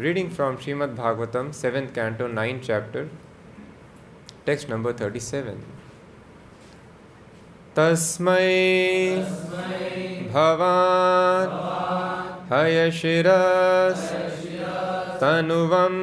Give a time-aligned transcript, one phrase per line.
[0.00, 3.08] Reading from Shrimad Bhagavatam seven canto nine chapter
[4.46, 5.56] text number thirty seven
[7.76, 8.44] तस्मै
[10.34, 11.56] भवान्
[12.52, 14.06] हयशिरस्
[15.22, 16.00] तनुवम्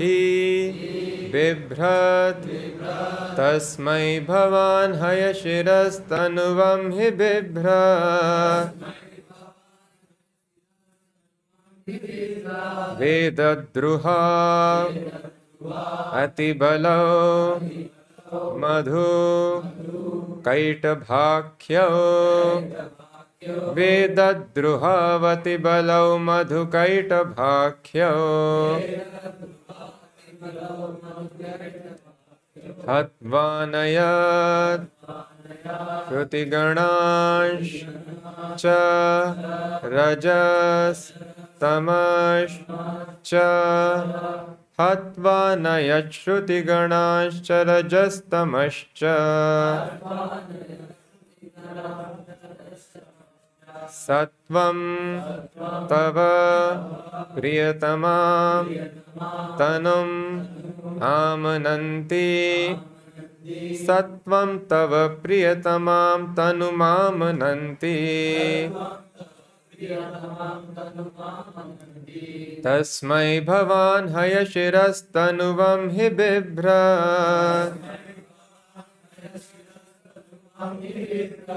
[0.00, 0.16] हि
[1.34, 2.50] बिभ्रत्
[3.38, 7.80] तस्मै भवान् हयशिरस्तनुवं हि बिभ्र
[13.00, 14.20] वेदद्रुहा
[16.22, 17.02] अतिबलौ
[18.62, 19.08] मधु
[20.46, 21.88] कैटभाख्यौ।
[23.76, 24.98] वेदद्रुहावतिबलौ
[26.28, 28.12] मधुकैटभाख्यौ
[32.88, 34.86] हत्वानयत्
[36.08, 37.70] श्रुतिगणांश
[38.58, 38.66] च
[39.94, 41.02] रजस्
[41.62, 42.56] तमश्
[43.26, 43.34] च
[44.80, 49.02] हत्वा न यच्छ्रुतिगणाश्च रजस्तमश्च
[53.96, 54.78] सत्वं
[55.90, 56.18] तव
[57.34, 58.64] प्रियतमां
[59.58, 60.16] तनुम्
[61.12, 62.28] आमनन्ति
[63.42, 67.94] सत्वं तव प्रियतमां तनुमामनन्ति
[72.66, 77.80] तस्मै भवान् हयशिरस्तनुवं हि बिभ्रत्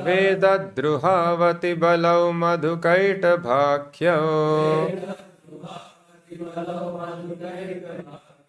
[0.07, 4.21] वेदद्रुहावति बलौ मधुकैटभाख्यौ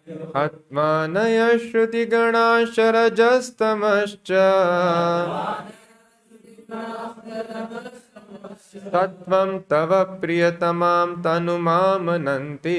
[0.09, 4.29] आत्मानय श्रुतिगणाशरजस्तमश्च
[8.93, 9.91] तत्त्वं तव
[10.21, 12.77] प्रियतमां तनुमामनन्ति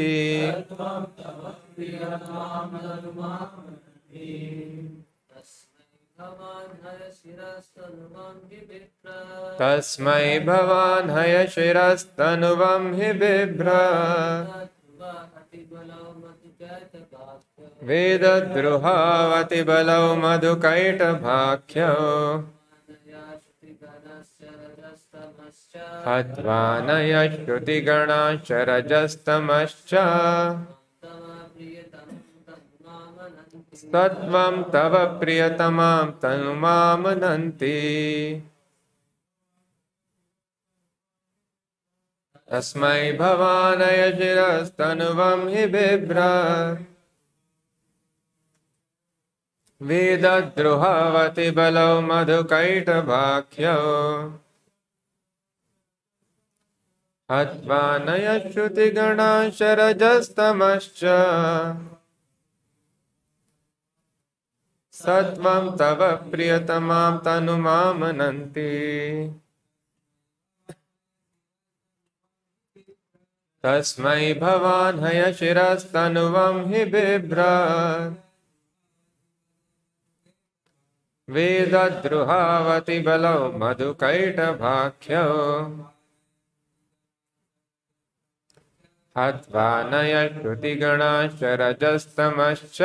[9.61, 13.11] तस्मै भवान् हयशिरस्तनुवं हि
[17.89, 21.93] वेदद्रुहावति बलौ मधुकैटभाख्यौ
[26.07, 29.95] हध्वा नुतिगणाश्च रजस्तमश्च
[33.83, 37.77] सत्वं तव प्रियतमां तनुमामनन्ति
[42.53, 46.79] तस्मै भवानय शिरस्तनुवं हि बिभ्रत्
[49.81, 53.75] वेदद्रुहावति बलौ मधुकैटभाख्यौ
[57.29, 61.03] हत्वा न यच्छ्रुतिगणाशरजस्तमश्च
[64.95, 66.01] सत्वं तव
[66.31, 68.65] प्रियतमां तनुमामनन्ति
[73.65, 78.17] तस्मै भवान् हयशिरस्तनुवं हि बिभ्रत्
[81.29, 85.25] वेदद्रुहावति बलौ मधुकैटभाख्यौ।
[89.19, 92.79] हत्वा न यश्रुतिगणाश्च रजस्तमश्च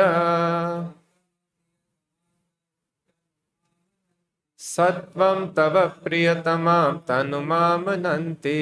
[4.58, 8.60] सत्वं तव प्रियतमां तनुमामनन्ति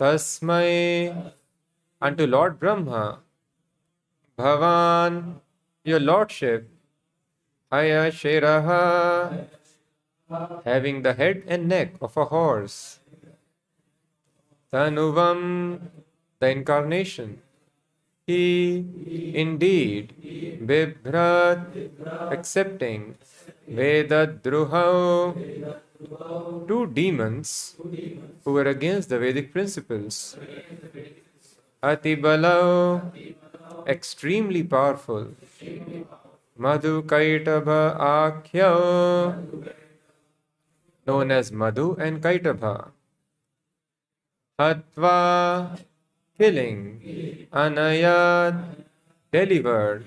[0.00, 1.32] Tasmai,
[2.00, 3.18] unto Lord Brahma,
[4.38, 5.34] Bhavan,
[5.84, 6.70] your Lordship,
[7.70, 8.10] Haya
[10.64, 13.00] having the head and neck of a horse.
[14.72, 15.80] Tanuvam,
[16.38, 17.42] the incarnation.
[18.26, 20.14] He, indeed,
[20.64, 23.16] Bibhrat, accepting,
[23.68, 25.36] Vedadruhau
[26.66, 27.76] two demons
[28.44, 30.36] who were against the Vedic principles.
[31.82, 33.02] Atibalau,
[33.86, 35.28] extremely powerful.
[36.56, 39.72] Madhu Kaitabha Akhyao,
[41.06, 42.92] known as Madhu and Kaitabha.
[44.58, 45.80] Hatva,
[46.38, 47.00] killing.
[47.52, 48.84] Anayat,
[49.32, 50.06] delivered.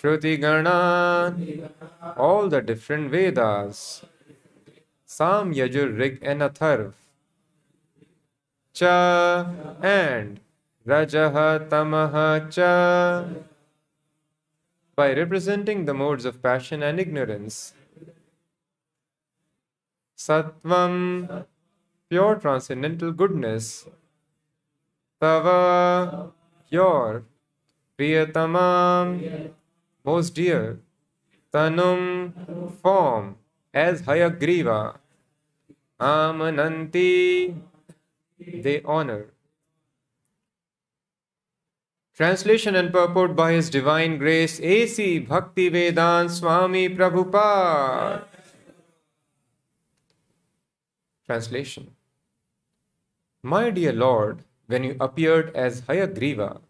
[0.00, 1.70] Shruti Ganan,
[2.16, 4.02] all the different Vedas.
[5.12, 6.94] Sam, Yajur, Rig, and Atharv.
[8.72, 9.44] Cha,
[9.82, 10.40] and
[10.86, 13.26] Rajaha, Tamaha, Cha,
[14.96, 17.74] by representing the modes of passion and ignorance.
[20.16, 21.44] Sattvam,
[22.08, 23.86] pure transcendental goodness.
[25.20, 26.32] Tava,
[26.70, 27.24] your
[27.98, 29.50] Priyatamam,
[30.06, 30.78] most dear,
[31.52, 33.36] Tanum, form,
[33.74, 34.96] as Hayagriva,
[36.02, 37.54] Amananti,
[38.40, 39.26] they honor.
[42.12, 45.20] Translation and purport by His Divine Grace A.C.
[45.20, 48.24] Bhakti Vedant Swami Prabhupada.
[51.24, 51.92] Translation
[53.44, 56.62] My dear Lord, when you appeared as Hayagriva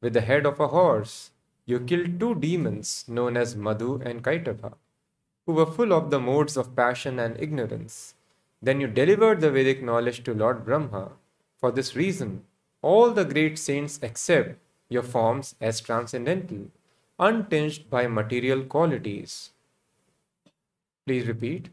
[0.00, 1.32] with the head of a horse,
[1.66, 4.72] you killed two demons known as Madhu and Kaitabha,
[5.44, 8.14] who were full of the modes of passion and ignorance.
[8.62, 11.12] Then you delivered the Vedic knowledge to Lord Brahma.
[11.58, 12.44] For this reason,
[12.80, 14.56] all the great saints accept
[14.88, 16.70] your forms as transcendental,
[17.18, 19.50] untinged by material qualities.
[21.06, 21.70] Please repeat.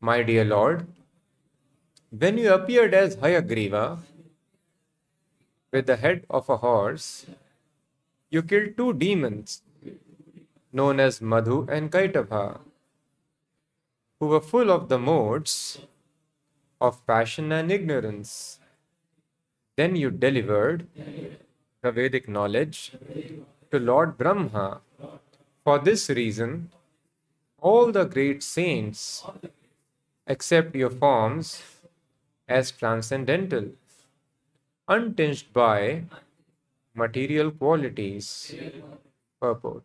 [0.00, 0.86] My dear Lord,
[2.10, 3.98] when you appeared as Hayagriva
[5.70, 7.24] with the head of a horse,
[8.28, 9.62] you killed two demons
[10.72, 12.60] known as Madhu and Kaitabha,
[14.18, 15.80] who were full of the modes
[16.88, 18.58] of passion and ignorance.
[19.76, 20.86] Then you delivered
[21.82, 22.92] the Vedic knowledge
[23.70, 24.80] to Lord Brahma.
[25.64, 26.70] For this reason,
[27.60, 29.24] all the great saints
[30.26, 31.62] accept your forms
[32.48, 33.68] as transcendental,
[34.88, 36.04] untinged by
[36.94, 38.54] material qualities.
[39.40, 39.84] Purport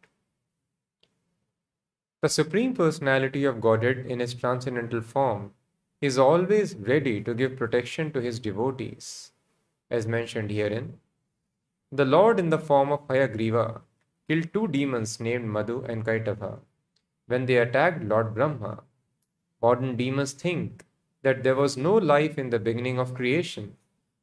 [2.22, 5.52] The Supreme Personality of Godhead in His transcendental form
[6.02, 9.32] is always ready to give protection to His devotees,
[9.90, 11.00] as mentioned herein.
[11.92, 13.82] The Lord, in the form of Hayagriva,
[14.28, 16.60] killed two demons named Madhu and Kaitabha
[17.28, 18.84] when they attacked Lord Brahma.
[19.62, 20.86] Modern demons think
[21.24, 23.76] that there was no life in the beginning of creation.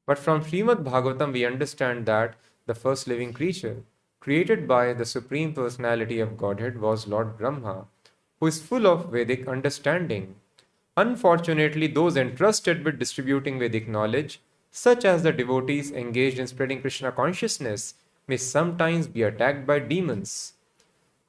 [0.07, 2.37] But from Srimad Bhagavatam, we understand that
[2.67, 3.83] the first living creature,
[4.21, 7.87] created by the Supreme Personality of Godhead, was Lord Brahma,
[8.41, 10.37] who is full of Vedic understanding.
[10.97, 17.13] Unfortunately, those entrusted with distributing Vedic knowledge, such as the devotees engaged in spreading Krishna
[17.13, 17.95] consciousness,
[18.27, 20.55] may sometimes be attacked by demons.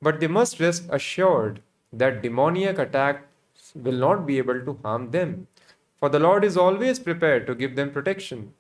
[0.02, 5.48] But they must rest assured that demoniac attacks will not be able to harm them
[6.06, 8.54] for the Lord is always prepared to give them protection.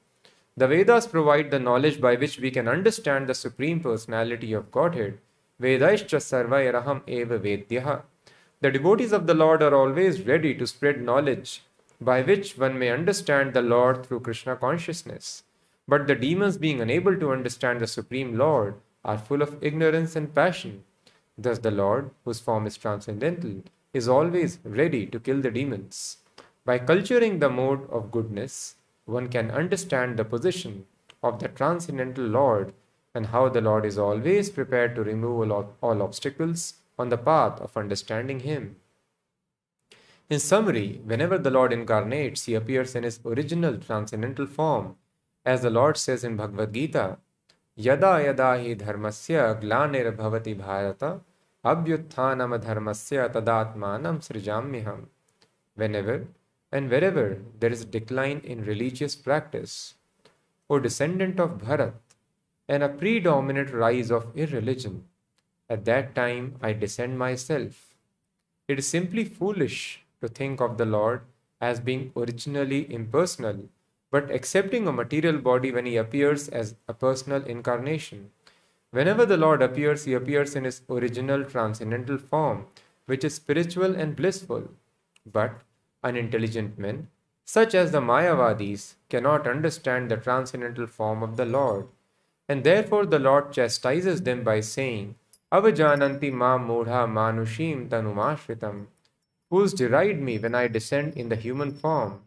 [0.57, 5.19] The Vedas provide the knowledge by which we can understand the Supreme Personality of Godhead.
[5.61, 8.01] Vedaischa sarvairaham eva vedyaha.
[8.61, 11.63] The devotees of the Lord are always ready to spread knowledge
[11.99, 15.43] by which one may understand the Lord through Krishna consciousness.
[15.87, 20.33] But the demons, being unable to understand the Supreme Lord, are full of ignorance and
[20.33, 20.83] passion.
[21.37, 23.61] Thus, the Lord, whose form is transcendental,
[23.93, 26.17] is always ready to kill the demons.
[26.63, 28.75] By culturing the mode of goodness,
[29.05, 30.85] one can understand the position
[31.21, 32.73] of the transcendental Lord
[33.13, 37.77] and how the Lord is always prepared to remove all, obstacles on the path of
[37.77, 38.77] understanding Him.
[40.29, 44.95] In summary, whenever the Lord incarnates, He appears in His original transcendental form,
[45.45, 47.17] as the Lord says in Bhagavad Gita,
[47.75, 51.19] Yada yada hi dharmasya glanir bhavati bharata
[51.63, 55.07] abhyutthanam dharmasya tadatmanam srijamyaham.
[55.75, 56.27] Whenever
[56.71, 59.95] and wherever there is decline in religious practice,
[60.69, 61.93] O descendant of Bharat,
[62.67, 65.03] and a predominant rise of irreligion,
[65.69, 67.93] at that time I descend myself.
[68.67, 71.21] It is simply foolish to think of the Lord
[71.61, 73.69] as being originally impersonal,
[74.11, 78.31] but accepting a material body when he appears as a personal incarnation.
[78.91, 82.67] Whenever the Lord appears, he appears in his original transcendental form,
[83.07, 84.69] which is spiritual and blissful.
[85.31, 85.61] But
[86.03, 87.09] unintelligent men,
[87.43, 91.87] such as the Mayavadis, cannot understand the transcendental form of the Lord,
[92.47, 95.15] and therefore the Lord chastises them by saying,
[95.55, 98.87] Avajananti ma mudha manushim tanumashritam,
[99.49, 102.23] fools deride me when I descend in the human form.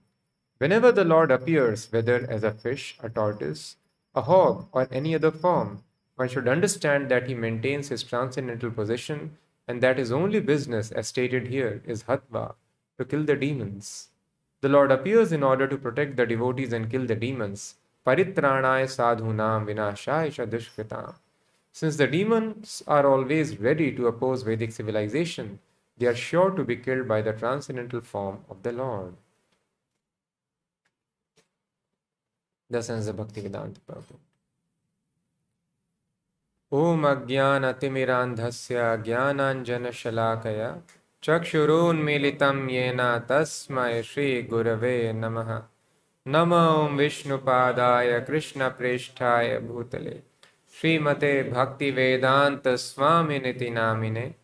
[0.56, 3.76] Whenever the Lord appears, whether as a fish, a tortoise,
[4.14, 5.84] a hog, or any other form,
[6.16, 11.08] one should understand that he maintains his transcendental position and that his only business, as
[11.08, 12.54] stated here, is hatva,
[12.96, 14.08] to kill the demons.
[14.62, 17.74] The Lord appears in order to protect the devotees and kill the demons.
[18.06, 21.14] Paritranaya sadhunam vinashaya dushkritam.
[21.77, 25.59] Since the demons are always ready to oppose Vedic civilization,
[25.97, 29.15] they are sure to be killed by the transcendental form of the Lord.
[32.69, 34.19] Thus ends the Bhaktivedanta purport.
[36.73, 40.69] ॐ अज्ञानतिमिरान्धस्य ज्ञानाञ्जनशलाकया
[41.23, 45.51] चक्षुरुन्मीलितं येन तस्मै श्रीगुरवे नमः
[46.33, 46.65] नमो
[46.97, 50.26] विष्णुपादाय कृष्णप्रेष्ठाय भूतले
[50.80, 54.34] श्रीमते भक्तिवेदान्त स्वामिनिति नामिने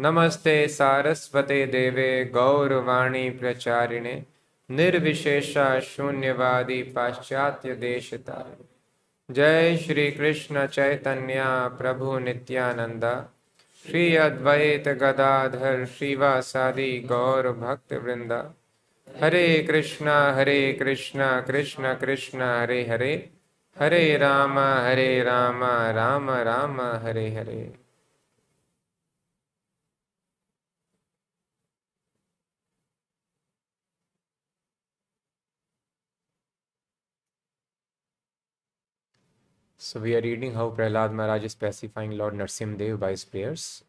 [0.00, 4.24] नमस्ते सारस्वते देवे गौरवाणी प्रचारिणे,
[4.70, 8.64] निर्विशेषा शून्यवादी पाश्चात्य देशतारिणे।
[9.34, 11.44] जय श्री कृष्ण चैतन्य
[11.78, 13.34] प्रभु नित्यानंदा
[13.86, 18.54] श्री अद्वैत गदाधर श्रीवासादि गौर भक्त वृंदा
[19.22, 23.30] हरे कृष्णा हरे कृष्णा, कृष्ण कृष्ण, हरे हरे।
[23.78, 25.64] हरे राम हरे Ram
[25.96, 27.62] Ram Ram Hare Hare
[39.78, 43.84] So we are reading how Prahlad Maharaj is specifying Lord Narsimdev by his prayers.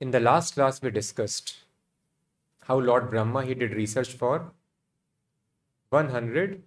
[0.00, 1.56] In the last class, we discussed
[2.62, 4.52] how Lord Brahma he did research for
[5.90, 6.62] 100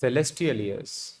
[0.00, 1.18] celestial years.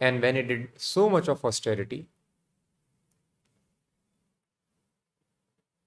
[0.00, 2.06] And when he did so much of austerity,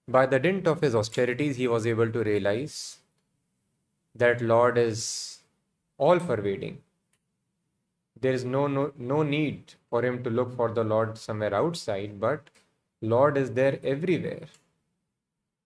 [0.08, 2.98] by the dint of his austerities, he was able to realize
[4.16, 5.40] that Lord is
[5.98, 6.82] all pervading.
[8.20, 12.20] There is no, no, no need for him to look for the Lord somewhere outside,
[12.20, 12.50] but
[13.02, 14.48] Lord is there everywhere.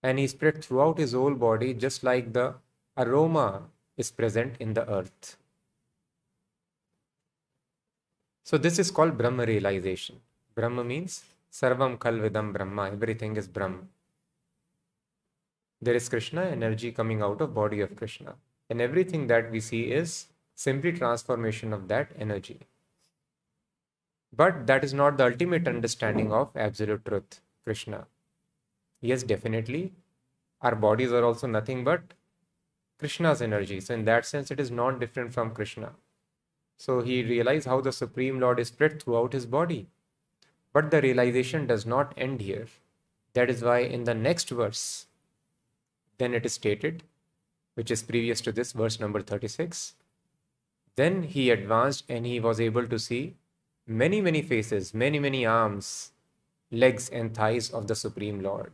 [0.03, 2.55] And he spread throughout his whole body, just like the
[2.98, 3.63] aroma
[3.98, 5.38] is present in the earth.
[8.43, 10.20] So, this is called Brahma realization.
[10.55, 13.84] Brahma means Sarvam Khalvidam Brahma, everything is Brahma
[15.81, 18.36] there is Krishna energy coming out of body of Krishna.
[18.70, 22.60] And everything that we see is simply transformation of that energy.
[24.34, 28.05] But that is not the ultimate understanding of absolute truth, Krishna.
[29.01, 29.93] Yes, definitely.
[30.62, 32.01] Our bodies are also nothing but
[33.00, 33.79] Krishna's energy.
[33.81, 35.93] So, in that sense, it is not different from Krishna.
[36.77, 39.88] So, he realized how the Supreme Lord is spread throughout his body.
[40.72, 42.67] But the realization does not end here.
[43.34, 45.08] That is why, in the next verse,
[46.17, 47.03] then it is stated,
[47.74, 49.96] which is previous to this, verse number 36.
[50.96, 53.36] Then he advanced and he was able to see
[53.88, 56.12] many, many faces, many, many arms,
[56.70, 58.74] legs, and thighs of the Supreme Lord.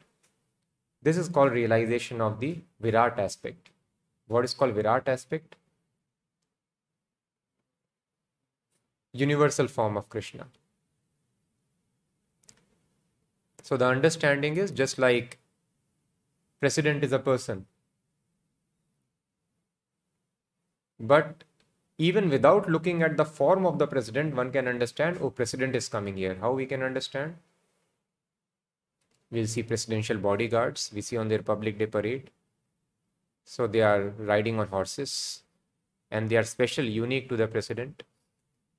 [1.02, 3.70] This is called realization of the Virat aspect.
[4.28, 5.56] What is called Virat aspect?
[9.14, 10.48] Universal form of Krishna.
[13.64, 15.40] So the understanding is just like
[16.60, 17.66] president is a person.
[21.00, 21.44] But
[21.98, 25.90] even without looking at the form of the president, one can understand, oh, president is
[25.90, 26.38] coming here.
[26.40, 27.36] How we can understand?
[29.32, 30.92] We'll see presidential bodyguards.
[30.94, 32.32] We see on the Republic Day parade.
[33.44, 35.44] So they are riding on horses
[36.12, 38.04] and they are special, unique to the president.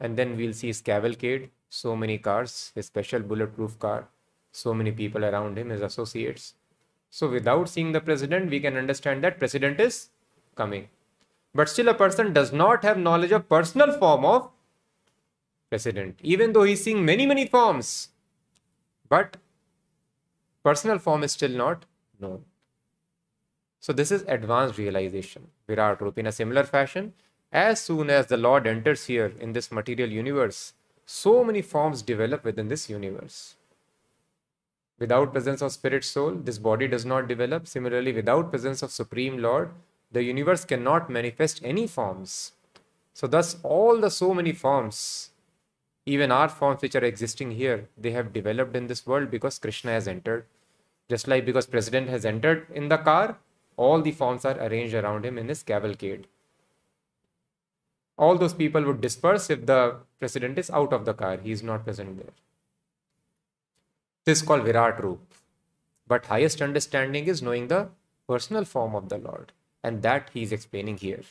[0.00, 4.08] And then we'll see his cavalcade, so many cars, his special bulletproof car,
[4.52, 6.54] so many people around him, his associates.
[7.10, 10.10] So without seeing the president, we can understand that president is
[10.54, 10.88] coming.
[11.54, 14.50] But still a person does not have knowledge of personal form of
[15.70, 18.10] president, even though he's seeing many, many forms.
[19.08, 19.36] But
[20.62, 21.84] personal form is still not
[22.20, 22.44] known.
[23.80, 26.18] So this is advanced realization, Virat Rup.
[26.18, 27.14] In a similar fashion,
[27.52, 30.74] as soon as the Lord enters here in this material universe,
[31.06, 33.54] so many forms develop within this universe.
[34.98, 37.68] Without presence of spirit soul, this body does not develop.
[37.68, 39.70] Similarly, without presence of Supreme Lord,
[40.10, 42.52] the universe cannot manifest any forms.
[43.14, 45.27] So thus all the so many forms,
[46.08, 49.90] even our forms which are existing here, they have developed in this world because Krishna
[49.90, 50.46] has entered.
[51.08, 53.36] Just like because President has entered in the car,
[53.76, 56.26] all the forms are arranged around him in his cavalcade.
[58.16, 61.36] All those people would disperse if the president is out of the car.
[61.36, 62.34] He is not present there.
[64.24, 65.20] This is called Virat Roop.
[66.06, 67.88] But highest understanding is knowing the
[68.26, 69.52] personal form of the Lord.
[69.84, 71.22] And that he is explaining here.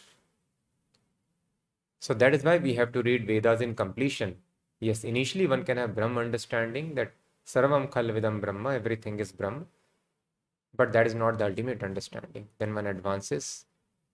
[2.00, 4.38] So that is why we have to read Vedas in completion.
[4.80, 7.12] Yes, initially one can have Brahma understanding that
[7.46, 9.66] Sarvam Khalvidam Brahma, everything is Brahma.
[10.76, 12.48] But that is not the ultimate understanding.
[12.60, 13.66] Then one advances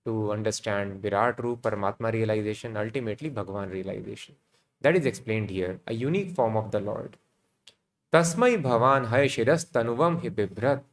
[0.05, 4.35] to understand Virat Roop, Paramatma realization, ultimately Bhagavan realization.
[4.81, 7.17] That is explained here, a unique form of the Lord.
[8.13, 10.83] Tasmai Bhavan Hay Shiras Tanuvam Hi Bibhrat.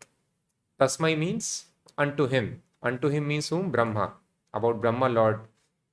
[0.80, 2.62] Tasmai means unto him.
[2.82, 3.70] Unto him means whom?
[3.70, 4.14] Brahma.
[4.52, 5.40] About Brahma Lord,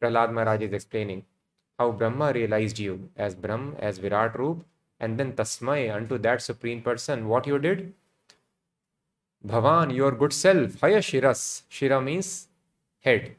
[0.01, 1.25] Prahlad Maharaj is explaining
[1.77, 4.65] how Brahma realized you as Brahm, as Virat Roop,
[4.99, 7.27] and then Tasmai unto that Supreme Person.
[7.27, 7.93] What you did?
[9.45, 11.63] Bhavan, your good self, Haya Shiras.
[11.69, 12.47] Shira means
[13.01, 13.35] head.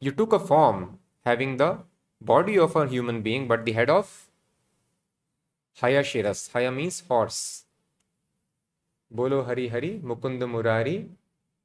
[0.00, 1.78] You took a form having the
[2.20, 4.28] body of a human being, but the head of
[5.80, 6.52] Haya Shiras.
[6.52, 7.64] Haya means horse.
[9.10, 11.08] Bolo Hari Hari, Mukund Murari,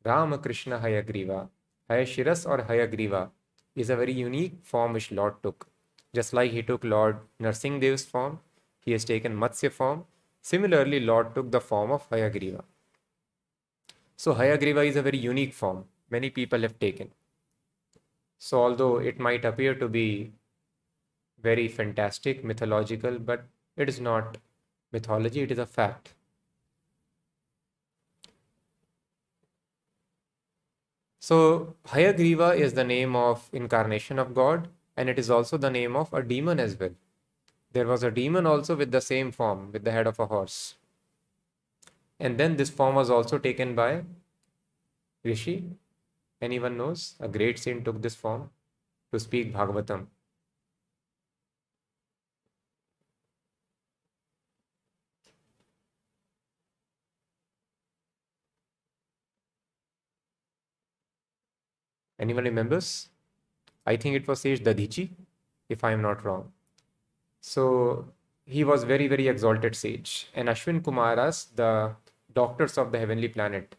[0.03, 1.50] Ram Krishna Hayagriva.
[1.89, 3.29] Hayashiras or Hayagriva
[3.75, 5.67] is a very unique form which Lord took.
[6.13, 8.39] Just like he took Lord Narsingdev's form,
[8.79, 10.05] he has taken Matsya form.
[10.41, 12.63] Similarly, Lord took the form of Hayagriva.
[14.15, 15.85] So Hayagriva is a very unique form.
[16.09, 17.11] Many people have taken.
[18.37, 20.31] So although it might appear to be
[21.41, 24.37] very fantastic, mythological, but it is not
[24.91, 26.13] mythology, it is a fact.
[31.23, 35.95] So Hayagriva is the name of incarnation of God and it is also the name
[35.95, 36.89] of a demon as well.
[37.71, 40.75] There was a demon also with the same form, with the head of a horse.
[42.19, 44.03] And then this form was also taken by
[45.23, 45.63] Rishi.
[46.41, 47.15] Anyone knows?
[47.21, 48.49] A great saint took this form
[49.13, 50.07] to speak Bhagavatam.
[62.23, 63.09] Anyone remembers?
[63.85, 65.09] I think it was Sage Dadichi,
[65.67, 66.51] if I am not wrong.
[67.41, 67.63] So
[68.45, 70.27] he was very, very exalted sage.
[70.33, 71.95] And Ashwin Kumaras, the
[72.33, 73.75] doctors of the heavenly planet,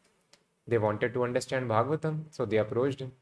[0.66, 3.12] they wanted to understand Bhagavatam, so they approached him.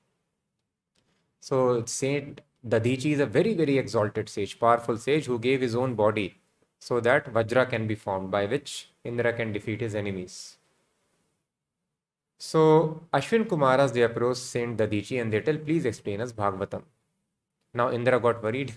[1.41, 5.95] So Saint Dadichi is a very, very exalted sage, powerful sage who gave his own
[5.95, 6.39] body
[6.81, 10.57] so that Vajra can be formed, by which Indra can defeat his enemies.
[12.45, 16.83] So Ashwin Kumaras, they approach Saint Dadichi and they tell, please explain us Bhagavatam.
[17.73, 18.75] Now Indra got worried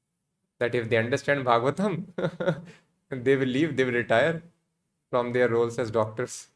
[0.60, 2.04] that if they understand Bhagavatam,
[3.10, 4.42] they will leave, they will retire
[5.10, 6.46] from their roles as doctors.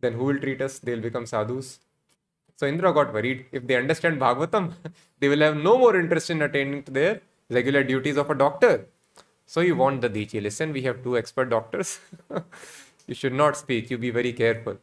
[0.00, 0.78] Then who will treat us?
[0.78, 1.80] They'll become sadhus.
[2.56, 3.46] So Indra got worried.
[3.50, 4.74] If they understand Bhagavatam,
[5.20, 8.88] they will have no more interest in attending to their regular duties of a doctor.
[9.46, 11.98] So he warned Dadichi, listen, we have two expert doctors.
[13.06, 14.76] you should not speak, you be very careful.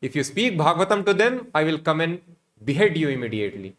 [0.00, 2.20] If you speak Bhagavatam to them, I will come and
[2.64, 3.76] behead you immediately.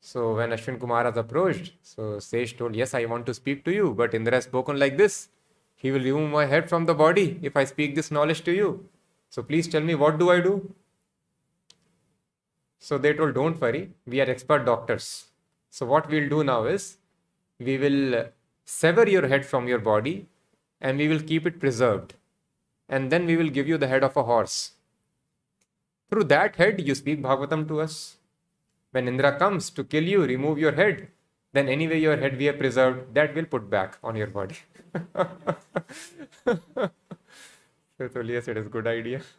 [0.00, 3.92] So when Ashwin Kumaras approached, so Sage told, Yes, I want to speak to you,
[3.94, 5.28] but Indra has spoken like this.
[5.74, 8.88] He will remove my head from the body if I speak this knowledge to you.
[9.30, 10.74] So please tell me, what do I do?
[12.78, 15.26] So they told, Don't worry, we are expert doctors.
[15.70, 16.98] So what we'll do now is,
[17.58, 18.26] we will
[18.64, 20.26] sever your head from your body
[20.80, 22.14] and we will keep it preserved
[22.88, 24.72] and then we will give you the head of a horse.
[26.10, 28.16] Through that head, you speak Bhagavatam to us.
[28.90, 31.08] When Indra comes to kill you, remove your head,
[31.52, 34.56] then anyway your head we have preserved, that will put back on your body.
[37.98, 39.22] so yes, it is a good idea.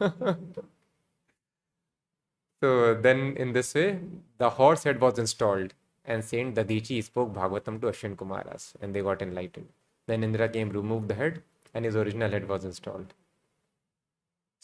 [2.60, 4.00] so then in this way,
[4.38, 9.00] the horse head was installed and Saint Dadichi spoke Bhagavatam to Ashwin Kumaras and they
[9.00, 9.68] got enlightened.
[10.06, 13.14] Then Indra came, removed the head and his original head was installed.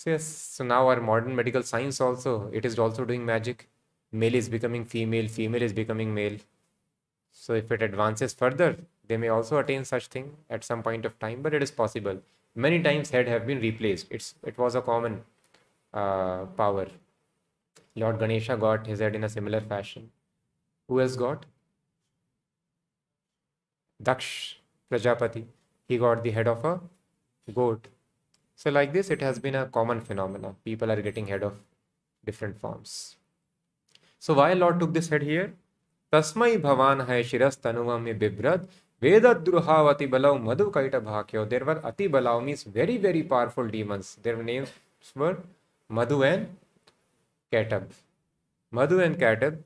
[0.01, 3.69] So yes, so now our modern medical science also, it is also doing magic.
[4.13, 6.39] Male is becoming female, female is becoming male.
[7.33, 11.19] So if it advances further, they may also attain such thing at some point of
[11.19, 12.23] time, but it is possible.
[12.55, 14.07] Many times head have been replaced.
[14.11, 15.23] It's it was a common
[15.93, 16.89] uh, power.
[17.95, 20.11] Lord Ganesha got his head in a similar fashion.
[20.89, 21.45] Who else got?
[24.03, 24.55] Daksh
[24.91, 25.45] Prajapati.
[25.89, 26.81] He got the head of a
[27.53, 27.89] goat.
[28.63, 30.55] So like this, it has been a common phenomena.
[30.67, 31.55] People are getting head of
[32.27, 33.17] different forms.
[34.19, 35.55] So why Lord took this head here?
[36.13, 38.67] Tasmai bhavan hai shiras tanuvami bibrad
[39.03, 41.49] Vedadruhavati balau madhu kaita bhakyo.
[41.49, 44.19] There were ati balau means very, very powerful demons.
[44.23, 44.71] Their names
[45.15, 45.39] were
[45.89, 46.49] Madhu and
[47.51, 47.91] Katab.
[48.71, 49.57] Madhu and Katab,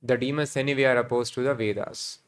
[0.00, 2.20] the demons anyway are opposed to the Vedas.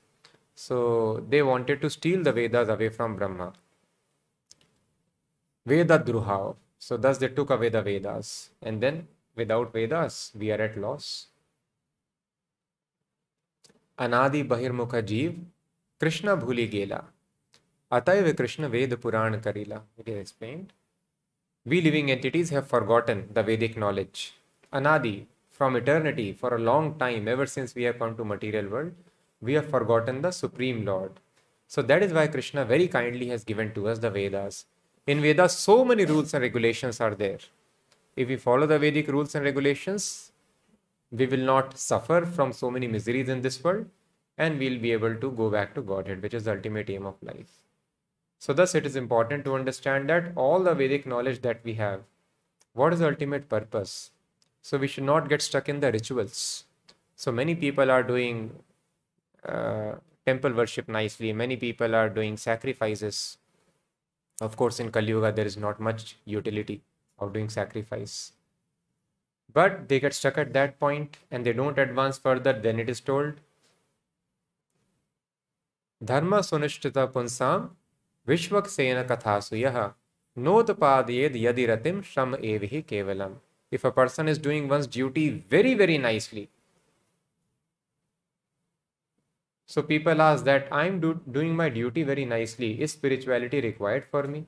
[0.56, 3.52] So they wanted to steal the Vedas away from Brahma.
[5.70, 6.56] Veda Druha.
[6.78, 8.50] So thus they took away the Vedas.
[8.62, 9.06] And then
[9.36, 11.26] without Vedas, we are at loss.
[13.98, 15.38] Anadi Bahirmukha Jeev,
[16.00, 17.04] Krishna Bhuli Gela.
[17.92, 19.82] Ataiva Krishna Ved Puran Karila.
[19.98, 20.72] It is explained.
[21.66, 24.34] We living entities have forgotten the Vedic knowledge.
[24.72, 28.94] Anadi, from eternity, for a long time, ever since we have come to material world,
[29.42, 31.12] we have forgotten the Supreme Lord.
[31.66, 34.64] So that is why Krishna very kindly has given to us the Vedas.
[35.10, 37.38] In Vedas, so many rules and regulations are there.
[38.14, 40.30] If we follow the Vedic rules and regulations,
[41.10, 43.86] we will not suffer from so many miseries in this world
[44.38, 47.16] and we'll be able to go back to Godhead, which is the ultimate aim of
[47.22, 47.50] life.
[48.38, 52.02] So, thus, it is important to understand that all the Vedic knowledge that we have,
[52.74, 54.12] what is the ultimate purpose?
[54.62, 56.66] So, we should not get stuck in the rituals.
[57.16, 58.52] So, many people are doing
[59.44, 59.94] uh,
[60.24, 63.38] temple worship nicely, many people are doing sacrifices.
[64.40, 66.82] Of course, in Kali Yuga, there is not much utility
[67.18, 68.32] of doing sacrifice.
[69.52, 73.00] But they get stuck at that point and they don't advance further, then it is
[73.00, 73.34] told
[76.02, 77.70] Dharma sunishtita punsam
[78.26, 79.92] vishvak sena kathasu yaha
[80.38, 83.34] notpadayed yadi ratim sham evihi kevalam.
[83.70, 86.48] If a person is doing one's duty very, very nicely,
[89.70, 92.82] so people ask that I'm do- doing my duty very nicely.
[92.82, 94.46] Is spirituality required for me?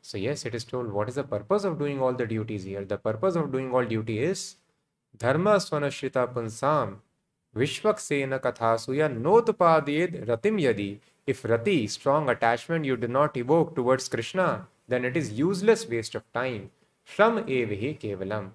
[0.00, 2.84] So, yes, it is told what is the purpose of doing all the duties here?
[2.84, 4.54] The purpose of doing all duty is
[5.16, 6.98] Dharma Swanashrita Punsam
[7.56, 11.00] Vishvaksena Kathasuya Notpadiyed Ratim Yadi.
[11.26, 16.14] If Rati, strong attachment, you do not evoke towards Krishna, then it is useless waste
[16.14, 16.70] of time.
[17.04, 18.50] Shram evihi kevalam.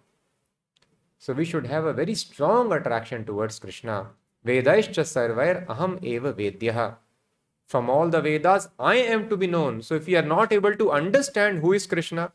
[1.20, 4.12] So we should have a very strong attraction towards Krishna.
[4.46, 6.96] Vedaischa sarvair aham eva vedyaha
[7.74, 9.82] from all the Vedas, I am to be known.
[9.82, 12.32] So if we are not able to understand who is Krishna,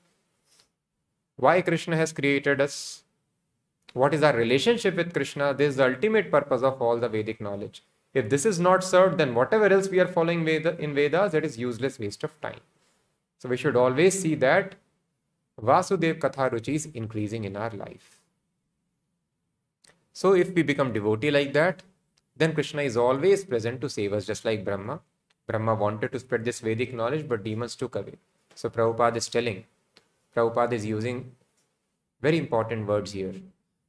[1.36, 3.04] why Krishna has created us,
[3.92, 7.40] what is our relationship with Krishna, this is the ultimate purpose of all the Vedic
[7.40, 7.84] knowledge.
[8.14, 11.44] If this is not served, then whatever else we are following Veda, in Vedas, that
[11.44, 12.60] is useless waste of time.
[13.38, 14.74] So we should always see that
[15.62, 18.20] Vasudev Katha Ruchi is increasing in our life.
[20.12, 21.82] So if we become devotee like that,
[22.38, 25.00] then Krishna is always present to save us, just like Brahma.
[25.46, 28.14] Brahma wanted to spread this Vedic knowledge, but demons took away.
[28.54, 29.64] So Prabhupada is telling,
[30.36, 31.32] Prabhupada is using
[32.22, 33.34] very important words here.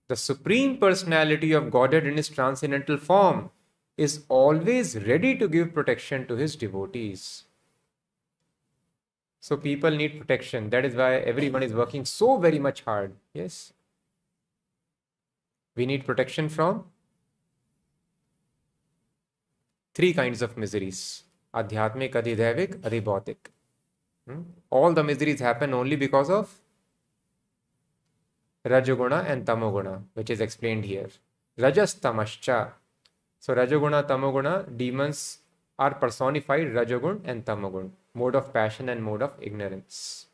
[0.07, 3.51] The Supreme Personality of Godhead in his transcendental form
[3.97, 7.43] is always ready to give protection to his devotees.
[9.39, 10.69] So people need protection.
[10.69, 13.13] That is why everyone is working so very much hard.
[13.33, 13.73] Yes.
[15.75, 16.85] We need protection from
[19.99, 23.49] three kinds of miseries adhyatmic, adhidevik, adhibhautik.
[24.25, 24.43] Hmm?
[24.69, 26.53] All the miseries happen only because of
[28.65, 31.09] Rajaguna and Tamoguna, which is explained here.
[31.57, 32.71] Rajas Tamascha.
[33.39, 35.39] So Rajaguna, Tamoguna, demons
[35.77, 40.27] are personified Rajagun and Tamagun, mode of passion and mode of ignorance.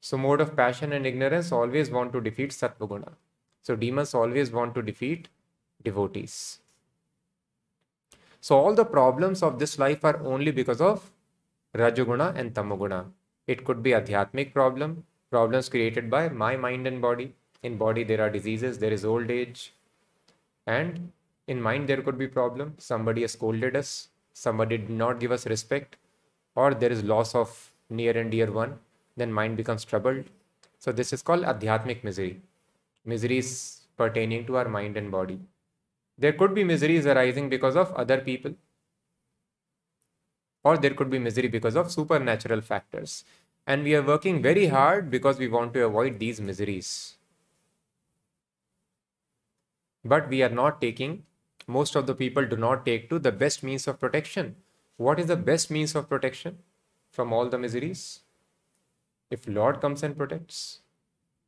[0.00, 3.12] So mode of passion and ignorance always want to defeat Sattvaguna.
[3.62, 5.28] So demons always want to defeat
[5.82, 6.58] devotees.
[8.40, 11.10] So all the problems of this life are only because of
[11.76, 13.06] Rajaguna and Tamaguna.
[13.46, 17.34] It could be adhyatmic problem, problems created by my mind and body.
[17.62, 19.72] In body there are diseases, there is old age.
[20.66, 21.12] And
[21.46, 22.74] in mind there could be problem.
[22.78, 25.96] Somebody has scolded us, somebody did not give us respect,
[26.54, 28.78] or there is loss of near and dear one,
[29.16, 30.24] then mind becomes troubled.
[30.78, 32.40] So this is called adhyatmic misery.
[33.04, 35.38] Miseries pertaining to our mind and body.
[36.20, 38.54] There could be miseries arising because of other people,
[40.62, 43.24] or there could be misery because of supernatural factors.
[43.66, 47.16] And we are working very hard because we want to avoid these miseries.
[50.04, 51.24] But we are not taking,
[51.66, 54.56] most of the people do not take to the best means of protection.
[54.98, 56.58] What is the best means of protection
[57.10, 58.20] from all the miseries?
[59.30, 60.80] If Lord comes and protects,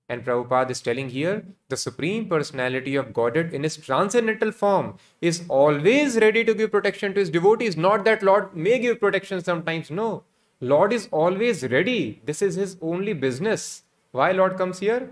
[0.10, 5.44] and Prabhupada is telling here the Supreme Personality of Godhead in his transcendental form is
[5.50, 7.76] always ready to give protection to his devotees.
[7.76, 9.92] Not that Lord may give protection sometimes.
[9.92, 10.24] No.
[10.62, 12.22] Lord is always ready.
[12.26, 13.84] This is his only business.
[14.12, 15.12] Why Lord comes here?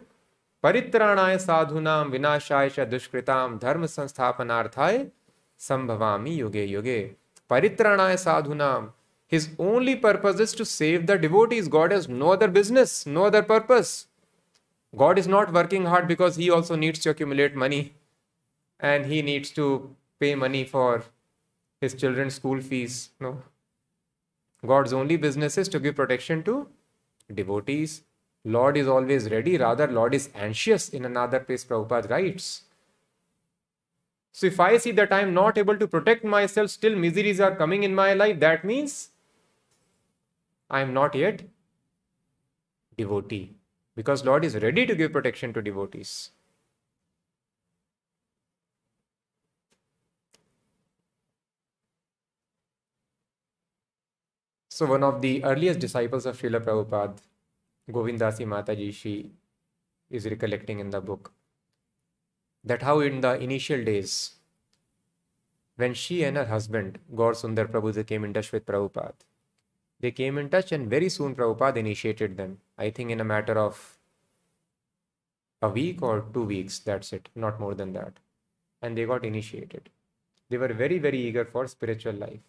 [0.64, 4.98] परित्राणाय साधुनाम विनाशाय च दुष्कृताम धर्म संस्थापनार्थाय
[5.68, 7.00] संभवामी युगे युगे
[7.50, 8.88] परित्राणाय sadhunam
[9.34, 13.44] his only purpose is to save the devotees god has no other business no other
[13.52, 13.92] purpose
[14.97, 17.95] God is not working hard because he also needs to accumulate money
[18.81, 21.05] and he needs to pay money for
[21.81, 23.11] his children's school fees.
[23.21, 23.43] No.
[24.67, 26.69] God's only business is to give protection to
[27.33, 28.03] devotees.
[28.45, 32.63] Lord is always ready, rather, Lord is anxious in another place, Prabhupada writes.
[34.33, 37.55] So, if I see that I am not able to protect myself, still miseries are
[37.55, 39.11] coming in my life, that means
[40.71, 41.43] I am not yet
[42.97, 43.60] devotee
[44.01, 46.31] because Lord is ready to give protection to devotees.
[54.71, 57.19] So one of the earliest disciples of Srila Prabhupada,
[57.91, 59.33] Govindasi Mataji, she
[60.09, 61.33] is recollecting in the book
[62.65, 64.37] that how in the initial days,
[65.77, 69.13] when she and her husband, Gaur Sundar Prabhuji, came in touch with Prabhupada,
[70.01, 72.59] They came in touch, and very soon Prabhupada initiated them.
[72.79, 73.99] I think in a matter of
[75.63, 78.15] a week or two weeks, that's it, not more than that.
[78.81, 79.91] And they got initiated.
[80.49, 82.41] They were very, very eager for spiritual life.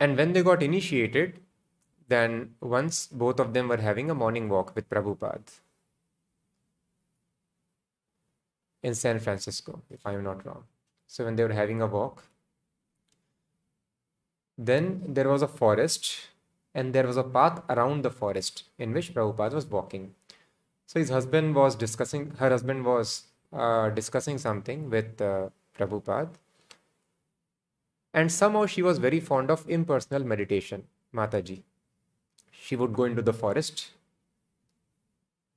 [0.00, 1.40] And when they got initiated,
[2.06, 5.60] then once both of them were having a morning walk with Prabhupada
[8.82, 10.64] in San Francisco, if I am not wrong.
[11.08, 12.22] So when they were having a walk,
[14.56, 16.28] then there was a forest
[16.74, 20.14] and there was a path around the forest in which Prabhupada was walking.
[20.86, 26.28] So his husband was discussing, her husband was uh, discussing something with uh, Prabhupada.
[28.12, 31.62] And somehow she was very fond of impersonal meditation, Mataji.
[32.50, 33.92] She would go into the forest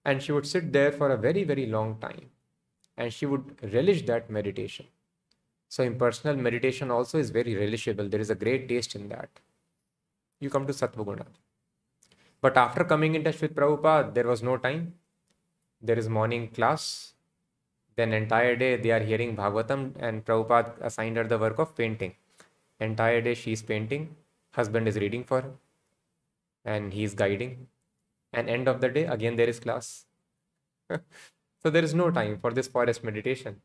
[0.06, 2.30] and she would sit there for a very, very long time
[2.96, 4.86] and she would relish that meditation.
[5.72, 8.12] So, impersonal meditation also is very relishable.
[8.12, 9.30] There is a great taste in that.
[10.42, 11.26] You come to Sattvaguna.
[12.42, 14.96] But after coming in touch with Prabhupada, there was no time.
[15.82, 17.14] There is morning class.
[17.96, 22.16] Then entire day they are hearing Bhagavatam and Prabhupada assigned her the work of painting.
[22.82, 24.18] Entire day she is painting.
[24.52, 25.54] Husband is reading for her.
[26.66, 27.68] And he is guiding.
[28.34, 30.06] And end of the day, again there is class.
[30.90, 33.62] so there is no time for this forest meditation.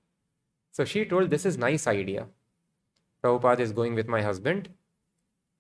[0.77, 2.27] So she told, This is nice idea.
[3.25, 4.69] Prabhupada is going with my husband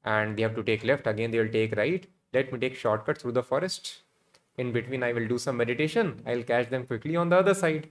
[0.05, 1.07] and they have to take left.
[1.07, 2.07] Again, they will take right.
[2.35, 4.03] Let me take shortcut through the forest.
[4.59, 6.23] In between, I will do some meditation.
[6.27, 7.89] I'll catch them quickly on the other side.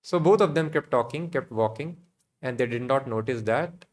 [0.00, 1.98] So both of them kept talking, kept walking,
[2.40, 3.84] and they did not notice that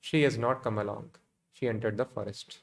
[0.00, 1.12] she has not come along.
[1.54, 2.58] She entered the forest.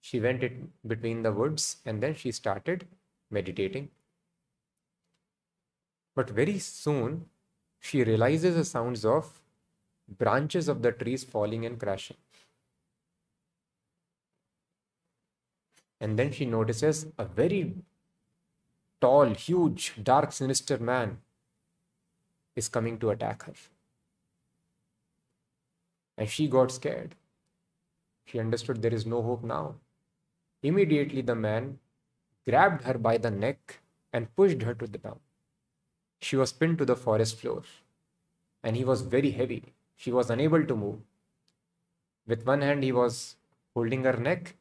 [0.00, 2.88] She went in between the woods and then she started
[3.30, 3.90] meditating.
[6.16, 7.26] But very soon,
[7.78, 9.40] she realizes the sounds of
[10.08, 12.16] branches of the trees falling and crashing.
[16.00, 17.74] And then she notices a very
[19.00, 21.18] tall, huge, dark, sinister man
[22.54, 23.54] is coming to attack her.
[26.16, 27.14] And she got scared.
[28.24, 29.74] She understood there is no hope now.
[30.62, 31.78] Immediately, the man
[32.48, 33.80] grabbed her by the neck
[34.12, 35.20] and pushed her to the ground.
[36.26, 37.62] She was pinned to the forest floor,
[38.64, 39.62] and he was very heavy.
[39.94, 40.96] She was unable to move.
[42.26, 43.36] With one hand, he was
[43.74, 44.56] holding her neck.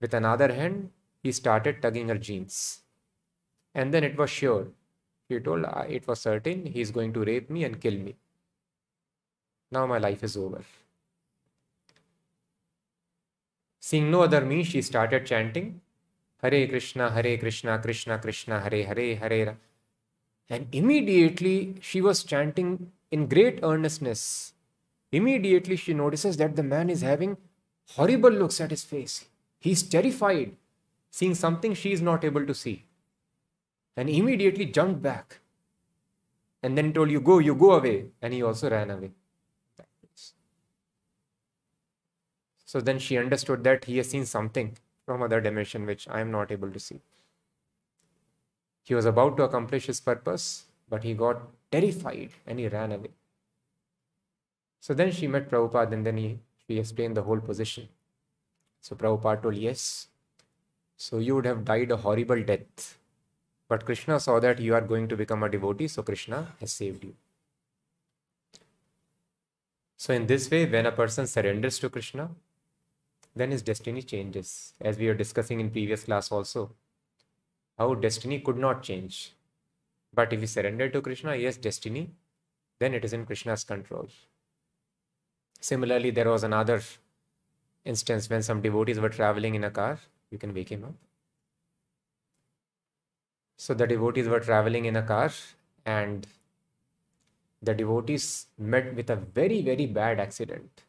[0.00, 0.90] With another hand,
[1.22, 2.80] he started tugging her jeans.
[3.74, 4.68] And then it was sure.
[5.28, 8.16] He told, ah, it was certain he is going to rape me and kill me.
[9.70, 10.64] Now my life is over.
[13.78, 15.82] Seeing no other means, she started chanting,
[16.40, 19.56] Hare Krishna, Hare Krishna, Krishna Krishna, Hare Hare, Hare
[20.50, 24.52] and immediately she was chanting in great earnestness.
[25.12, 27.36] Immediately she notices that the man is having
[27.90, 29.26] horrible looks at his face.
[29.58, 30.56] He's terrified,
[31.10, 32.84] seeing something she is not able to see.
[33.96, 35.40] And immediately jumped back.
[36.62, 38.06] And then told, You go, you go away.
[38.22, 39.10] And he also ran away.
[42.64, 46.30] So then she understood that he has seen something from other dimension which I am
[46.30, 47.00] not able to see.
[48.88, 53.10] He was about to accomplish his purpose, but he got terrified and he ran away.
[54.80, 57.90] So then she met Prabhupada and then he, she explained the whole position.
[58.80, 60.06] So Prabhupada told, Yes,
[60.96, 62.96] so you would have died a horrible death.
[63.68, 67.04] But Krishna saw that you are going to become a devotee, so Krishna has saved
[67.04, 67.14] you.
[69.98, 72.30] So, in this way, when a person surrenders to Krishna,
[73.36, 76.70] then his destiny changes, as we were discussing in previous class also
[77.78, 79.32] how destiny could not change.
[80.12, 82.10] But if we surrender to Krishna, yes, destiny,
[82.80, 84.08] then it is in Krishna's control.
[85.60, 86.82] Similarly, there was another
[87.84, 89.98] instance when some devotees were traveling in a car.
[90.30, 90.94] You can wake him up.
[93.56, 95.30] So the devotees were traveling in a car
[95.84, 96.26] and
[97.60, 100.82] the devotees met with a very, very bad accident.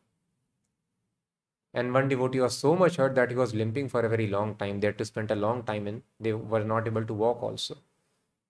[1.74, 4.56] And one devotee was so much hurt that he was limping for a very long
[4.56, 4.80] time.
[4.80, 7.78] They had to spend a long time and they were not able to walk also.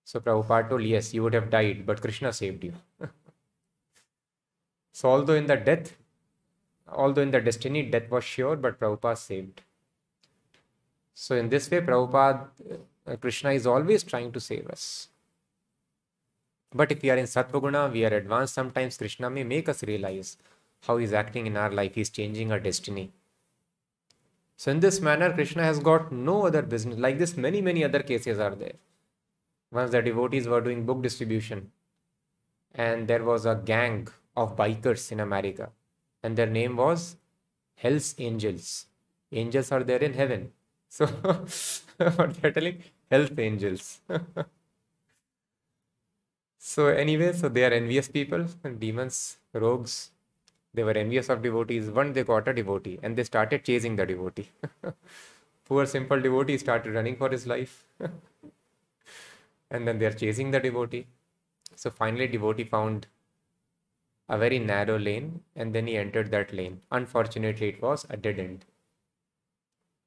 [0.04, 2.72] So Prabhupada told, yes, you would have died, but Krishna saved you.
[4.92, 5.96] so although in the death,
[6.88, 9.60] although in the destiny, death was sure, but Prabhupada saved.
[11.14, 12.48] So in this way, Prabhupada,
[13.06, 15.08] uh, Krishna is always trying to save us.
[16.72, 20.36] But if we are in Sattvaguna, we are advanced, sometimes Krishna may make us realize
[20.86, 23.12] how he's acting in our life, he's changing our destiny.
[24.56, 26.98] So, in this manner, Krishna has got no other business.
[26.98, 28.74] Like this, many, many other cases are there.
[29.72, 31.70] Once the devotees were doing book distribution,
[32.74, 35.70] and there was a gang of bikers in America,
[36.22, 37.16] and their name was
[37.74, 38.86] Hell's Angels.
[39.32, 40.52] Angels are there in heaven.
[40.92, 41.06] So,
[42.16, 42.82] what they're telling?
[43.08, 44.00] Health angels.
[46.58, 48.44] so, anyway, so they are envious people,
[48.78, 50.10] demons, rogues.
[50.74, 51.90] They were envious of devotees.
[51.90, 54.48] One, they got a devotee and they started chasing the devotee.
[55.64, 57.86] Poor simple devotee started running for his life.
[59.70, 61.06] and then they're chasing the devotee.
[61.76, 63.06] So finally, devotee found
[64.30, 66.80] a very narrow lane and then he entered that lane.
[66.90, 68.64] Unfortunately, it was a dead end.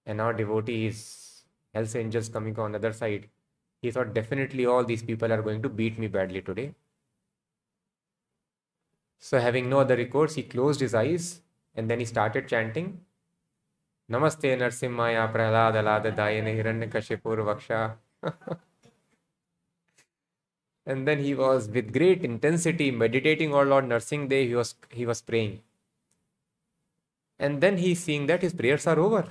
[0.05, 3.29] And now devotee is Hell's angels coming on the other side.
[3.81, 6.73] He thought definitely all these people are going to beat me badly today.
[9.25, 11.39] So having no other recourse, he closed his eyes
[11.75, 12.99] and then he started chanting
[14.11, 17.93] Namaste Narsimhaya Prahlad Alada Dayane Hiranyakashipur Vaksha.
[20.85, 25.21] and then he was with great intensity meditating on Lord Narsimhadev, he was he was
[25.21, 25.61] praying.
[27.39, 29.25] And then he's seeing that his prayers are over.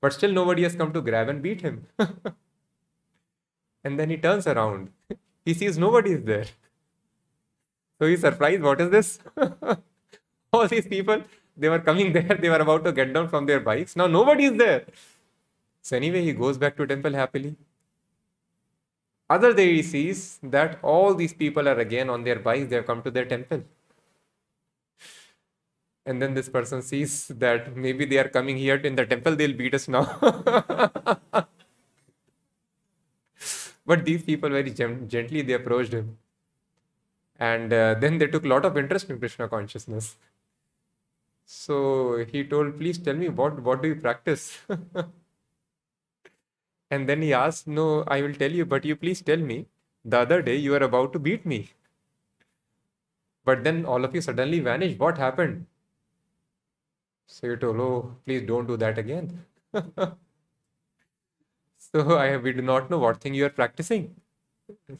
[0.00, 1.88] But still nobody has come to grab and beat him.
[3.84, 4.92] and then he turns around.
[5.44, 6.46] He sees nobody is there.
[8.00, 9.18] So he's surprised, what is this?
[10.52, 11.22] All these people,
[11.56, 13.96] they were coming there, they were about to get down from their bikes.
[13.96, 14.84] Now nobody is there.
[15.82, 17.56] So anyway, he goes back to temple happily.
[19.28, 22.86] Other day he sees that all these people are again on their bikes, they have
[22.86, 23.62] come to their temple.
[26.06, 29.56] And then this person sees that maybe they are coming here in the temple, they'll
[29.56, 30.04] beat us now.
[33.86, 36.18] but these people very gently they approached him
[37.38, 40.16] and uh, then they took a lot of interest in krishna consciousness.
[41.46, 44.58] So he told please tell me what what do you practice?
[46.90, 49.66] And then he asked no i will tell you but you please tell me.
[50.04, 51.70] The other day you were about to beat me.
[53.44, 54.98] But then all of you suddenly vanished.
[54.98, 55.66] What happened?
[57.26, 59.44] So he told oh please don't do that again.
[61.94, 64.16] So i we do not know what thing you are practicing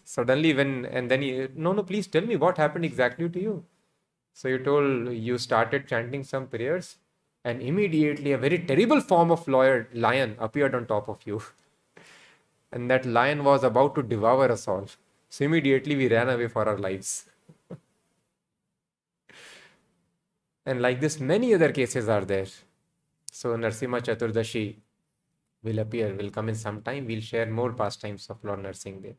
[0.05, 3.64] suddenly when and then he no no please tell me what happened exactly to you.
[4.33, 6.96] So you told you started chanting some prayers
[7.44, 11.42] and immediately a very terrible form of lawyer, lion appeared on top of you.
[12.72, 14.87] And that lion was about to devour us all.
[15.29, 17.27] So immediately we ran away for our lives.
[20.66, 22.46] And like this many other cases are there.
[23.31, 24.77] So narsimha chaturdashi
[25.64, 29.14] will appear will come in some time we'll share more pastimes of lord Narsimha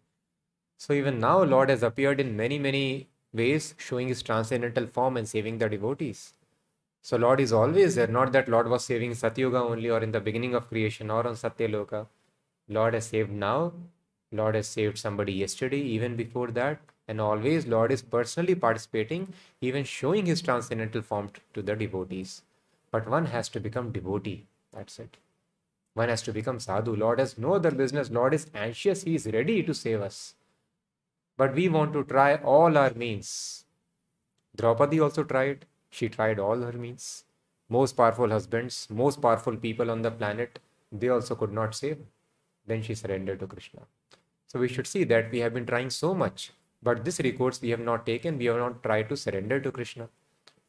[0.77, 5.27] so even now, Lord has appeared in many, many ways, showing his transcendental form and
[5.27, 6.33] saving the devotees.
[7.01, 8.07] So Lord is always there.
[8.07, 11.35] Not that Lord was saving Satyuga only or in the beginning of creation or on
[11.35, 12.07] Satyaloka.
[12.67, 13.73] Lord has saved now.
[14.31, 16.79] Lord has saved somebody yesterday, even before that.
[17.07, 22.41] And always Lord is personally participating, even showing his transcendental form to the devotees.
[22.91, 24.47] But one has to become devotee.
[24.73, 25.17] That's it.
[25.93, 26.95] One has to become sadhu.
[26.95, 28.09] Lord has no other business.
[28.09, 29.03] Lord is anxious.
[29.03, 30.33] He is ready to save us.
[31.37, 33.65] But we want to try all our means.
[34.55, 35.65] Draupadi also tried.
[35.89, 37.25] She tried all her means.
[37.67, 40.59] Most powerful husbands, most powerful people on the planet,
[40.91, 41.97] they also could not save.
[42.67, 43.81] Then she surrendered to Krishna.
[44.47, 47.71] So we should see that we have been trying so much, but this recourse we
[47.71, 48.37] have not taken.
[48.37, 50.07] We have not tried to surrender to Krishna.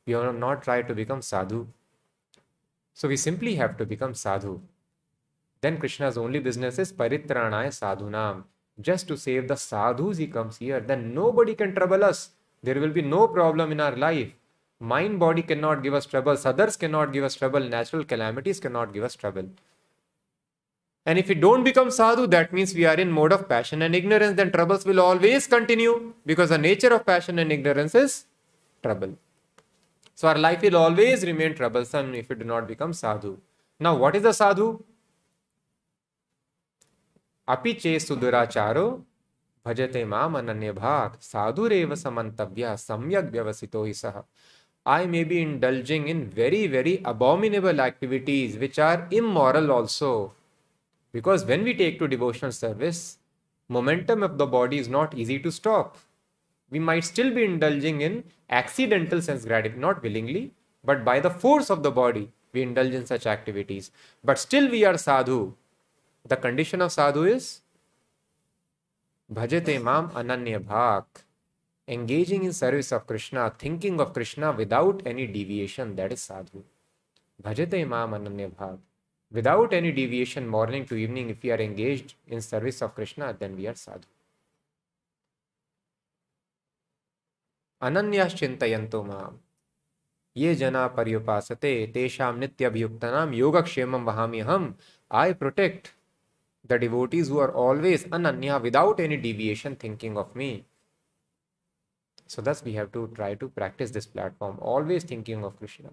[0.07, 1.67] We have not tried to become sadhu.
[2.95, 4.61] So we simply have to become sadhu.
[5.61, 8.45] Then Krishna's only business is paritranaya sadhunam
[8.81, 12.31] just to save the sadhus he comes here then nobody can trouble us.
[12.63, 14.33] There will be no problem in our life.
[14.79, 19.05] Mind body cannot give us trouble others cannot give us trouble natural calamities cannot give
[19.05, 19.49] us trouble.
[21.07, 23.95] And if we don't become sadhu that means we are in mode of passion and
[23.95, 28.27] ignorance then troubles will always continue because the nature of passion and ignorance is
[28.83, 29.17] trouble.
[30.15, 33.39] So our life will always remain troublesome if we do not become sadhu.
[33.79, 34.83] Now what is a sadhu
[37.49, 38.87] ಅಪಿಚೇ ಸುದುರಾಚಾರೋ
[39.67, 44.17] ಭಜತೆ ಮಾಂ ಅನನ್ಯ ಭಾತ್ ಸಾಧುರೇವ ಸಮಂತವ್ಯ ಸಮ್ಯಕ್ ವ್ಯವಸಿತೋ ಹಿ ಸಹ
[44.87, 48.81] I may be indulging in very very abominable activities which
[49.21, 50.33] immoral Also,
[51.15, 53.19] because when we take to devotional service
[53.71, 55.97] momentum of the body is not easy to stop
[56.73, 60.53] we might still be indulging in accidental sense gratification, not willingly
[60.85, 63.91] but by the force of the body we indulge in such activities
[64.25, 65.41] but still we are sadhu
[66.29, 67.63] the condition of sadhu is
[69.33, 71.05] bhajate mam ananya bhak.
[71.89, 76.65] Engaging in service of Krishna, thinking of Krishna without any deviation, that is sadhu.
[77.43, 78.79] Bhajate mam ananya bhak.
[79.33, 83.57] Without any deviation, morning to evening, if we are engaged in service of Krishna, then
[83.57, 84.07] we are sadhu.
[87.83, 89.35] अनन्याश्चिन्तयन्तो माम
[90.37, 94.75] ये जना पर्युपासते तेषाम नित्यभियुक्तनाम योगक्षेमम वहामि हम
[95.11, 95.93] I protect
[96.69, 100.65] the devotees who are always ananya without any deviation thinking of me.
[102.27, 105.91] So thus we have to try to practice this platform, always thinking of Krishna.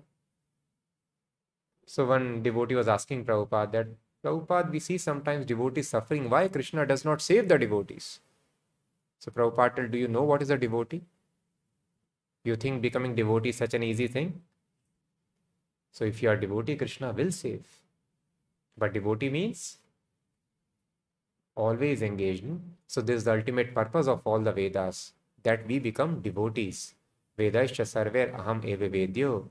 [1.85, 3.87] So one devotee was asking Prabhupada that,
[4.23, 6.29] Prabhupada, we see sometimes devotees suffering.
[6.29, 8.19] Why Krishna does not save the devotees?
[9.19, 11.03] So Prabhupada told, do you know what is a devotee?
[12.43, 14.41] You think becoming devotee is such an easy thing?
[15.91, 17.63] So if you are devotee, Krishna will save.
[18.77, 19.77] But devotee means
[21.55, 22.45] always engaged.
[22.87, 26.95] So this is the ultimate purpose of all the Vedas, that we become devotees.
[27.37, 29.47] Vedascha sarver aham eva vedyo.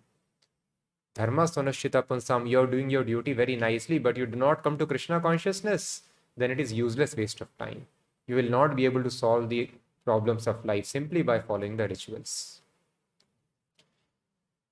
[1.14, 4.78] Dharma sonashita punsam, you are doing your duty very nicely, but you do not come
[4.78, 6.02] to Krishna consciousness,
[6.36, 7.86] then it is useless waste of time.
[8.26, 9.70] You will not be able to solve the
[10.04, 12.60] problems of life simply by following the rituals.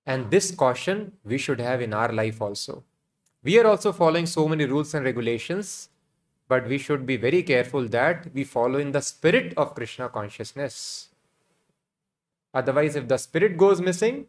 [0.07, 2.85] And this caution we should have in our life also.
[3.43, 5.89] We are also following so many rules and regulations,
[6.51, 11.09] but we should be very careful that we follow in the spirit of Krishna consciousness.
[12.53, 14.27] Otherwise, if the spirit goes missing,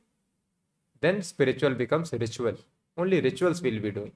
[0.99, 2.57] then spiritual becomes ritual.
[2.95, 4.11] Only rituals we'll be doing.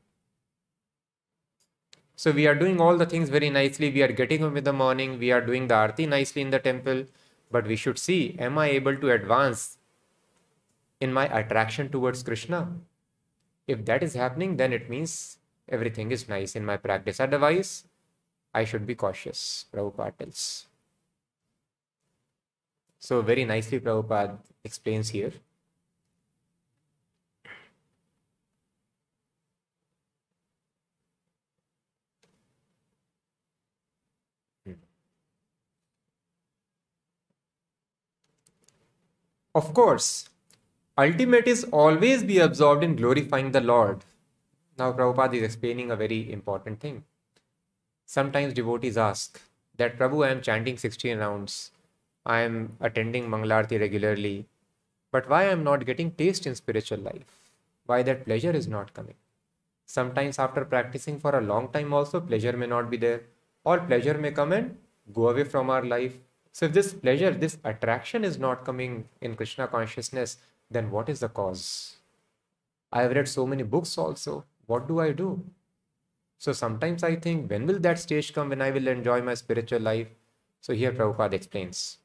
[2.16, 3.90] So we are doing all the things very nicely.
[3.90, 5.18] We are getting up in the morning.
[5.18, 7.06] We are doing the arti nicely in the temple.
[7.52, 9.78] But we should see, am I able to advance
[11.02, 12.70] in my attraction towards Krishna?
[13.68, 17.20] If that is happening, then it means everything is nice in my practice.
[17.20, 17.86] Otherwise,
[18.56, 20.68] I should be cautious, Prabhupada tells.
[23.00, 25.34] So, very nicely, Prabhupada explains here.
[34.66, 34.74] Hmm.
[39.54, 40.30] Of course,
[40.98, 44.06] ultimate is always be absorbed in glorifying the Lord.
[44.78, 47.04] Now, Prabhupada is explaining a very important thing.
[48.06, 49.42] Sometimes devotees ask
[49.78, 51.72] that Prabhu, I am chanting 16 rounds,
[52.26, 54.46] I am attending Mangalarti regularly,
[55.12, 57.40] but why I am not getting taste in spiritual life?
[57.86, 59.16] Why that pleasure is not coming?
[59.86, 63.22] Sometimes, after practicing for a long time, also pleasure may not be there,
[63.64, 64.78] or pleasure may come and
[65.14, 66.18] go away from our life.
[66.52, 70.38] So, if this pleasure, this attraction is not coming in Krishna consciousness,
[70.72, 71.98] then what is the cause?
[72.92, 74.46] I have read so many books also.
[74.66, 75.44] What do I do?
[76.38, 79.80] So sometimes I think, when will that stage come when I will enjoy my spiritual
[79.80, 80.08] life?
[80.62, 81.98] So here Prabhupada explains.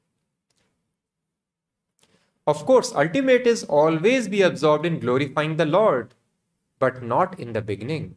[2.47, 6.15] Of course, ultimate is always be absorbed in glorifying the Lord,
[6.79, 8.17] but not in the beginning.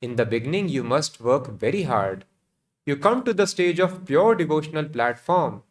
[0.00, 2.24] In the beginning, you must work very hard.
[2.86, 5.62] You come to the stage of pure devotional platform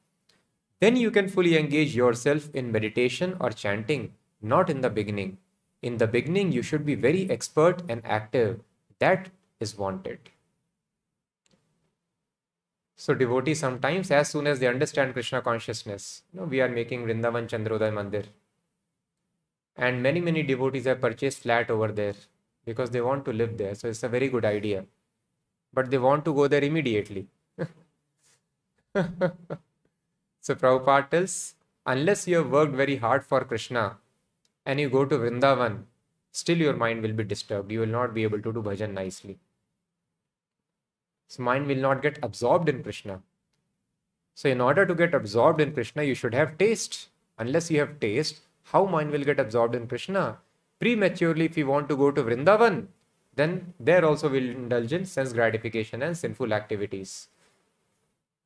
[0.82, 5.38] then you can fully engage yourself in meditation or chanting, not in the beginning.
[5.84, 8.62] In the beginning, you should be very expert and active.
[8.98, 9.30] That
[9.62, 10.20] is wanted.
[12.96, 17.06] So devotees sometimes, as soon as they understand Krishna consciousness, you know, we are making
[17.06, 18.26] Vrindavan Chandrodaya Mandir.
[19.76, 22.14] And many, many devotees have purchased flat over there
[22.66, 23.74] because they want to live there.
[23.74, 24.86] So it's a very good idea.
[25.74, 27.28] But they want to go there immediately.
[30.42, 31.56] So Prabhupada tells,
[31.86, 33.98] unless you have worked very hard for Krishna
[34.66, 35.84] and you go to Vrindavan,
[36.32, 37.72] still your mind will be disturbed.
[37.72, 39.38] You will not be able to do bhajan nicely.
[41.32, 43.22] So mind will not get absorbed in Krishna.
[44.36, 47.08] So in order to get absorbed in Krishna, you should have taste.
[47.38, 50.40] Unless you have taste, how mind will get absorbed in Krishna?
[50.82, 52.88] Prematurely, if you want to go to Vrindavan,
[53.34, 57.30] then there also will indulge in sense gratification and sinful activities.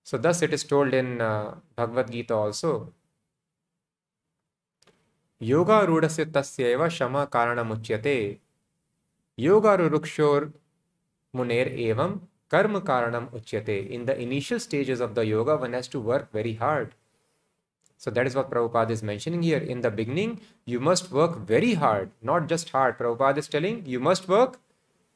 [0.04, 2.94] So, thus it is told in uh, Bhagavad Gita also.
[5.40, 8.38] Yoga rudasya tasyeva shama karanamuchyate.
[9.38, 10.54] Yoga rurukshor
[11.34, 12.22] muner evam
[12.56, 13.90] karma karanam uchyate.
[13.90, 16.96] In the initial stages of the yoga, one has to work very hard.
[17.98, 19.58] So that is what Prabhupada is mentioning here.
[19.58, 22.98] In the beginning, you must work very hard, not just hard.
[22.98, 24.60] Prabhupada is telling you must work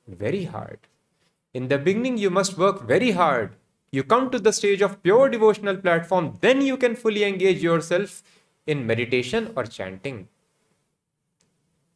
[0.08, 0.80] very hard.
[1.54, 3.56] In the beginning, you must work very hard
[3.92, 8.24] you come to the stage of pure devotional platform, then you can fully engage yourself
[8.68, 10.28] in meditation or chanting.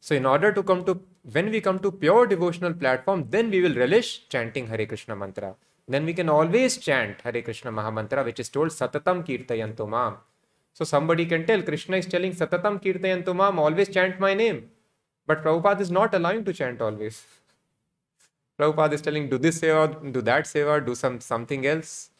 [0.00, 1.00] So, in order to come to,
[1.32, 5.54] when we come to pure devotional platform, then we will relish chanting Hare Krishna mantra.
[5.88, 10.16] Then we can always chant Hare Krishna Mahamantra, which is told Satatam Kirtayantu Mam.
[10.72, 14.70] So, somebody can tell Krishna is telling Satatam Kirtayantu Mam, always chant my name.
[15.26, 17.24] But Prabhupada is not allowing to chant always.
[18.58, 22.10] Prabhupada is telling, do this seva, do that seva, do some something else.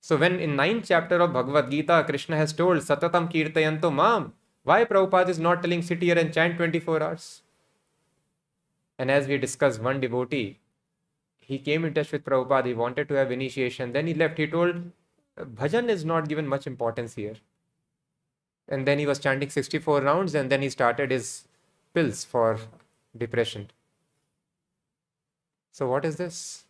[0.00, 4.32] So when in ninth chapter of Bhagavad Gita, Krishna has told Satatam Kirtayanto Mam,
[4.64, 7.42] why Prabhupada is not telling sit here and chant 24 hours?
[8.98, 10.58] And as we discussed, one devotee,
[11.40, 14.46] he came in touch with Prabhupada, he wanted to have initiation, then he left, he
[14.46, 14.76] told,
[15.38, 17.34] bhajan is not given much importance here.
[18.66, 21.46] And then he was chanting 64 rounds and then he started his
[21.92, 22.58] pills for
[23.16, 23.70] depression.
[25.70, 26.64] So what is this?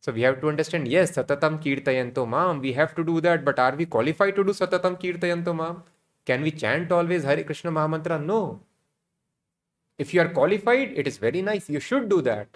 [0.00, 3.58] So we have to understand, yes, Satatam Kirtayanto Mam, we have to do that, but
[3.58, 5.82] are we qualified to do Satatam Kirtayanto Mam?
[6.24, 8.24] Can we chant always Hare Krishna Mahamantra?
[8.24, 8.60] No.
[9.98, 11.68] If you are qualified, it is very nice.
[11.68, 12.48] You should do that.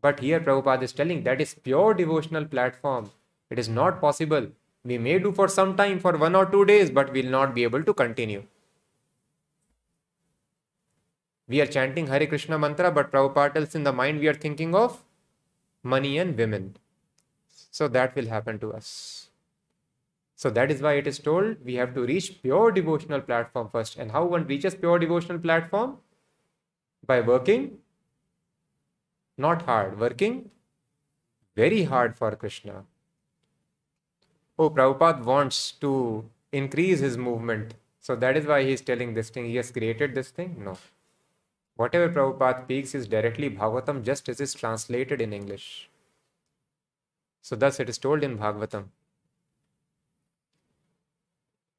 [0.00, 3.10] But here Prabhupada is telling that is pure devotional platform.
[3.50, 4.48] It is not possible.
[4.84, 7.54] We may do for some time, for one or two days, but we will not
[7.54, 8.44] be able to continue.
[11.48, 14.74] We are chanting Hare Krishna mantra, but Prabhupada tells in the mind we are thinking
[14.74, 15.02] of
[15.82, 16.76] money and women.
[17.70, 19.25] So that will happen to us.
[20.36, 23.96] So that is why it is told we have to reach pure devotional platform first.
[23.96, 25.96] And how one reaches pure devotional platform?
[27.06, 27.78] By working
[29.38, 30.50] not hard, working
[31.54, 32.84] very hard for Krishna.
[34.58, 37.74] Oh, Prabhupada wants to increase his movement.
[38.00, 39.46] So that is why he is telling this thing.
[39.46, 40.56] He has created this thing?
[40.62, 40.76] No.
[41.76, 45.88] Whatever Prabhupada speaks is directly Bhagavatam just as is translated in English.
[47.42, 48.84] So thus it is told in Bhagavatam.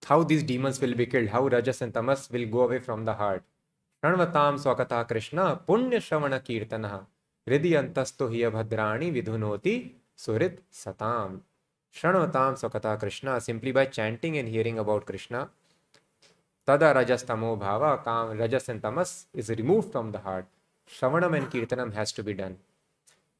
[0.07, 3.13] How these demons will be killed, how Rajas and Tamas will go away from the
[3.13, 3.43] heart.
[4.01, 7.05] Shranvatam Swakata Krishna Punya Shravana Kirtana
[7.45, 11.41] Hridi Antasto Hiya Bhadrani Vidhunoti Surit Satam.
[11.93, 15.49] Shranvatam Swakata Krishna simply by chanting and hearing about Krishna
[16.65, 20.45] Tada rajas tamo bhava, kam, rajas and tamas is removed from the heart.
[20.89, 22.57] Shravanam and kirtanam has to be done.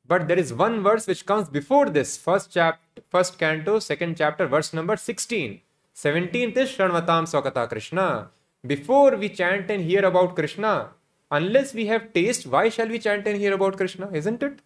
[0.06, 4.48] But there is one verse which comes before this, first chapter, first canto, second chapter,
[4.48, 5.62] verse number 16.
[5.98, 8.30] 17th is Shranvatam Swakata Krishna.
[8.68, 10.90] Before we chant and hear about Krishna,
[11.32, 14.08] unless we have taste, why shall we chant and hear about Krishna?
[14.12, 14.60] Isn't it?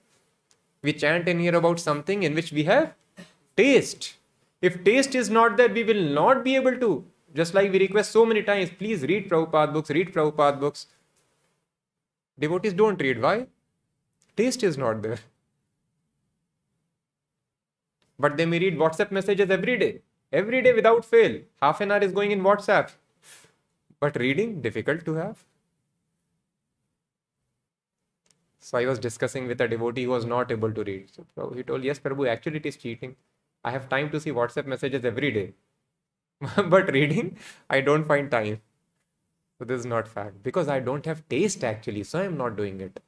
[0.82, 2.95] We chant and hear about something in which we have
[3.55, 4.15] taste.
[4.61, 8.11] If taste is not there, we will not be able to just like we request
[8.11, 10.88] so many times, please read Prabhupada books, read Prabhupada books.
[12.38, 13.21] Devotees don't read.
[13.21, 13.47] Why?
[14.36, 15.19] Taste is not there.
[18.19, 20.01] But they may read WhatsApp messages every day.
[20.32, 21.41] Every day without fail.
[21.61, 22.91] Half an hour is going in WhatsApp.
[23.99, 25.45] But reading, difficult to have.
[28.59, 31.09] So I was discussing with a devotee who was not able to read.
[31.36, 33.15] So he told, Yes, Prabhu, actually it is cheating.
[33.63, 35.53] I have time to see WhatsApp messages every day.
[36.67, 37.38] but reading,
[37.69, 38.61] I don't find time.
[39.57, 42.82] So this is not fact because I don't have taste actually, so I'm not doing
[42.82, 42.99] it.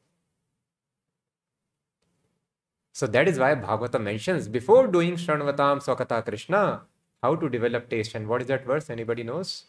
[2.91, 6.84] So that is why Bhagavata mentions before doing Shranvatam Swakata Krishna,
[7.24, 8.15] how to develop taste.
[8.15, 8.89] And what is that verse?
[8.89, 9.63] Anybody knows?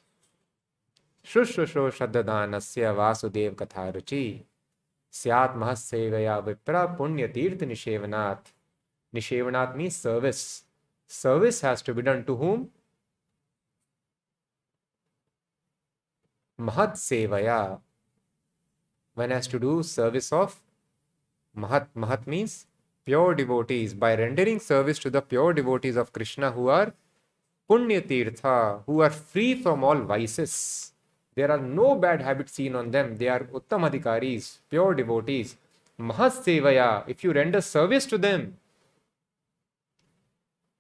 [1.24, 4.42] Shushusho Shaddadanasya Vasudev Katharuchi
[5.11, 8.38] Syat Mahasevaya Vipra Punya Tirth Nishevanat.
[9.14, 10.64] Nishevanat means service.
[11.07, 12.70] Service has to be done to whom?
[16.61, 17.80] Mahat Sevaya.
[19.14, 20.61] One has to do service of
[21.57, 21.86] Mahat.
[21.96, 22.66] Mahat means
[23.05, 23.94] pure devotees.
[23.94, 26.92] By rendering service to the pure devotees of Krishna who are
[27.69, 30.93] Punya Tirtha, who are free from all vices.
[31.35, 33.17] There are no bad habits seen on them.
[33.17, 35.57] They are uttam Uttamadhikaris, pure devotees.
[35.99, 37.05] Mahat Sevaya.
[37.09, 38.59] If you render service to them,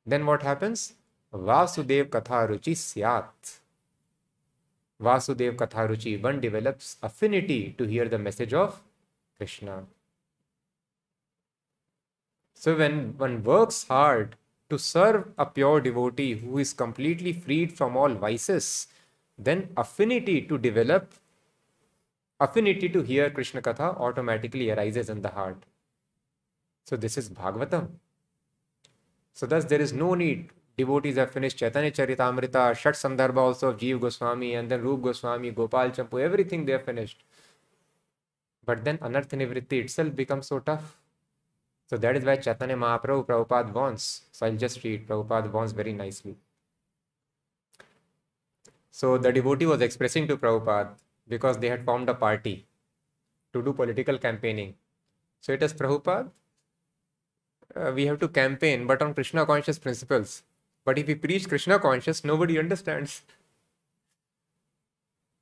[0.06, 0.94] then what happens?
[1.32, 3.60] Vasudev Katha Ruchi Syat
[5.02, 8.80] Vasudev Katharuchi, one develops affinity to hear the message of
[9.36, 9.84] Krishna.
[12.54, 14.36] So when one works hard
[14.74, 18.88] to serve a pure devotee who is completely freed from all vices,
[19.38, 21.14] then affinity to develop,
[22.40, 25.64] affinity to hear Krishna Katha automatically arises in the heart.
[26.86, 27.88] So this is Bhagavatam.
[29.32, 33.78] So thus there is no need devotees have finished Chaitanya Charitamrita, Shat Sandarbha also of
[33.78, 37.22] Jeev Goswami, and then Rup Goswami, Gopal Champu, everything they have finished.
[38.66, 40.98] But then Anartha Nivritti itself becomes so tough.
[41.86, 44.22] So that is why Chaitanya Mahaprabhu, Prabhupada wants.
[44.32, 45.06] So I'll just read.
[45.06, 46.36] Prabhupada wants very nicely.
[48.90, 50.90] So the devotee was expressing to Prabhupada
[51.28, 52.66] because they had formed a party
[53.52, 54.74] to do political campaigning.
[55.40, 56.30] So it is Prabhupada,
[57.76, 60.42] uh, we have to campaign, but on Krishna conscious principles.
[60.84, 63.22] But if we preach Krishna conscious, nobody understands.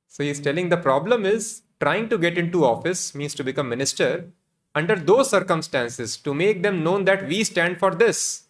[0.07, 4.29] So he's telling the problem is trying to get into office means to become minister
[4.75, 8.43] under those circumstances to make them known that we stand for this.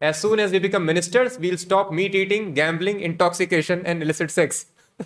[0.00, 4.66] As soon as we become ministers, we'll stop meat eating, gambling, intoxication, and illicit sex.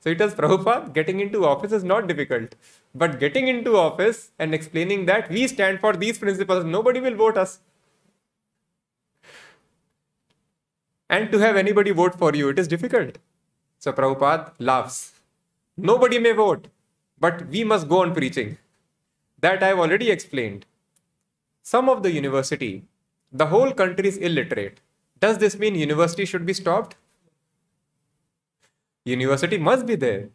[0.00, 2.54] so it is Prabhupada, getting into office is not difficult.
[2.94, 7.38] But getting into office and explaining that we stand for these principles, nobody will vote
[7.38, 7.60] us.
[11.08, 13.18] And to have anybody vote for you, it is difficult.
[13.78, 15.12] So Prabhupada laughs.
[15.76, 16.68] Nobody may vote,
[17.18, 18.58] but we must go on preaching.
[19.40, 20.66] That I have already explained.
[21.62, 22.84] Some of the university,
[23.32, 24.80] the whole country is illiterate.
[25.18, 26.96] Does this mean university should be stopped?
[29.04, 30.28] University must be there.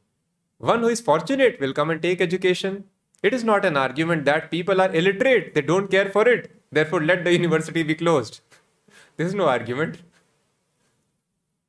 [0.58, 2.86] One who is fortunate will come and take education.
[3.22, 7.01] It is not an argument that people are illiterate, they don't care for it, therefore
[7.03, 8.41] let the university be closed.
[9.18, 9.97] This is no argument.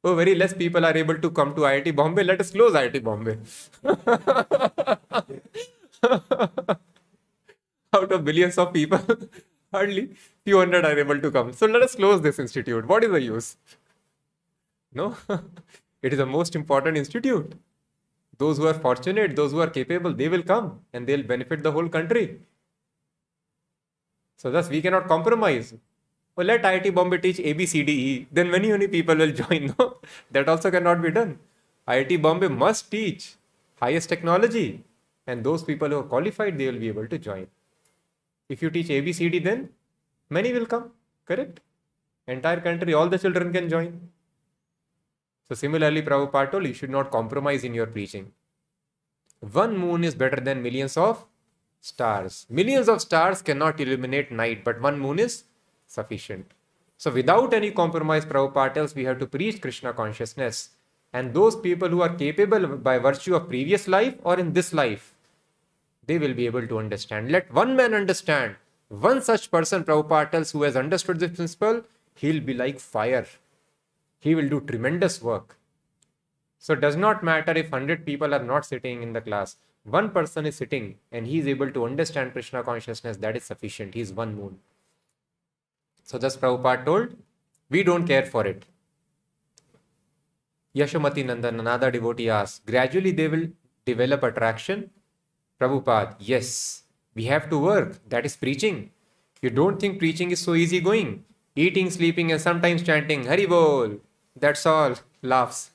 [0.05, 3.03] Oh, very less people are able to come to IIT Bombay, let us close IIT
[3.05, 3.39] Bombay.
[7.97, 9.01] Out of billions of people,
[9.73, 10.11] hardly
[10.45, 11.53] few hundred are able to come.
[11.53, 12.87] So let us close this institute.
[12.87, 13.57] What is the use?
[14.93, 15.17] No,
[16.03, 17.55] it is the most important institute.
[18.39, 21.73] Those who are fortunate, those who are capable, they will come and they'll benefit the
[21.73, 22.41] whole country.
[24.37, 25.75] So thus we cannot compromise.
[26.37, 28.29] Well, let IIT Bombay teach A, B, C, D, E.
[28.31, 29.75] Then many, many people will join.
[29.79, 29.99] No,
[30.31, 31.39] that also cannot be done.
[31.89, 33.37] IIT Bombay must teach
[33.81, 34.85] highest technology.
[35.27, 37.49] And those people who are qualified, they will be able to join.
[38.49, 39.71] If you teach A, B, C, D, then
[40.31, 40.93] many will come.
[41.25, 41.61] Correct?
[42.29, 44.01] Entire country, all the children can join.
[45.49, 48.33] So similarly, Prabhupada told you should not compromise in your preaching.
[49.41, 51.25] One moon is better than millions of
[51.81, 52.47] stars.
[52.51, 55.45] Millions of stars cannot illuminate night, but one moon is
[55.87, 56.53] sufficient.
[56.97, 60.71] So without any compromise, Prabhupada tells we have to preach Krishna consciousness.
[61.13, 65.15] And those people who are capable by virtue of previous life or in this life,
[66.07, 67.31] they will be able to understand.
[67.31, 68.57] Let one man understand.
[68.89, 71.83] One such person, Prabhupada tells, who has understood this principle,
[72.15, 73.27] he'll be like fire
[74.27, 75.57] he will do tremendous work.
[76.59, 79.57] So it does not matter if 100 people are not sitting in the class.
[79.85, 83.19] One person is sitting and he is able to understand Krishna consciousness.
[83.19, 83.95] That is sufficient.
[83.95, 84.59] He is one moon.
[86.03, 87.17] So thus Prabhupada told,
[87.71, 88.65] we don't care for it.
[90.75, 93.49] Yashomati Nandan, another devotee asked, gradually they will
[93.85, 94.91] develop attraction.
[95.61, 96.83] Prabhupada, yes,
[97.15, 97.99] we have to work.
[98.09, 98.91] That is preaching.
[99.41, 101.25] You don't think preaching is so easy going.
[101.55, 103.99] Eating, sleeping, and sometimes chanting, Hari Bol,
[104.35, 104.95] that's all.
[105.23, 105.71] Laughs.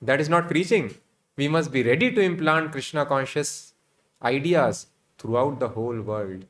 [0.00, 0.94] that is not preaching.
[1.36, 3.74] We must be ready to implant Krishna conscious
[4.22, 4.86] ideas
[5.18, 6.46] throughout the whole world.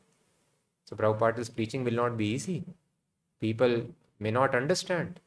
[0.84, 2.64] So Prabhupada's preaching will not be easy.
[3.40, 3.86] People
[4.18, 5.20] may not understand.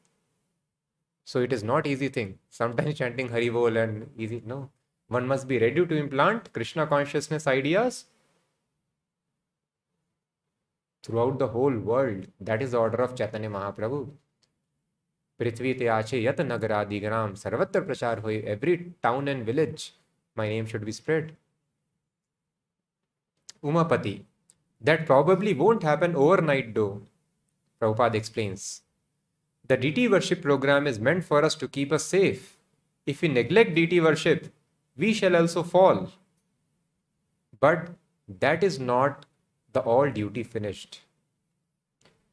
[1.26, 2.40] So it is not easy thing.
[2.50, 4.42] Sometimes chanting Hari Bol and easy.
[4.46, 4.70] No.
[5.14, 8.06] One must be ready to implant Krishna consciousness ideas
[11.04, 12.28] throughout the whole world.
[12.40, 14.04] That is the order of Chaitanya Mahaprabhu.
[15.40, 19.90] ते आचे यत नगरादि ग्राम सर्वत्र प्रचार हो every town and village
[20.38, 21.32] my name should be spread
[23.64, 24.20] Umapati
[24.88, 26.94] that probably won't happen overnight though
[27.82, 28.66] prabhupada explains
[29.72, 32.50] the dt worship program is meant for us to keep us safe
[33.14, 34.50] if we neglect dt worship
[34.97, 36.03] we shall also fall
[37.61, 37.91] but
[38.47, 39.25] that is not
[39.73, 41.01] the all duty finished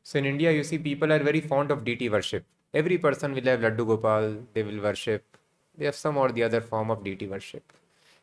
[0.03, 3.43] so in india you see people are very fond of dt worship Every person will
[3.43, 5.38] have Laddu Gopal, they will worship.
[5.78, 7.63] They have some or the other form of deity worship.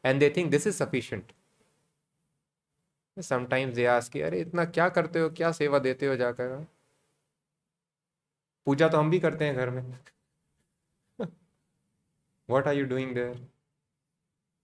[0.05, 1.32] And they think this is sufficient.
[3.20, 6.55] Sometimes they ask, अरे इतना क्या करते हो क्या सेवा देते हो जाकर
[8.66, 9.82] पूजा तो हम भी करते हैं घर में
[12.53, 13.34] what are you doing there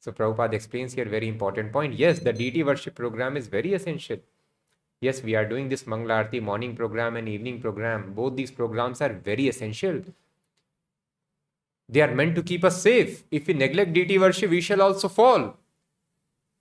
[0.04, 1.94] so Prabhupada explains here very important point.
[1.94, 4.18] Yes the deity worship program is very essential.
[5.00, 8.12] Yes we are doing this mangala arti morning program and evening program.
[8.18, 10.02] Both these programs are very essential.
[11.88, 13.24] They are meant to keep us safe.
[13.32, 15.56] If we neglect deity worship we shall also fall.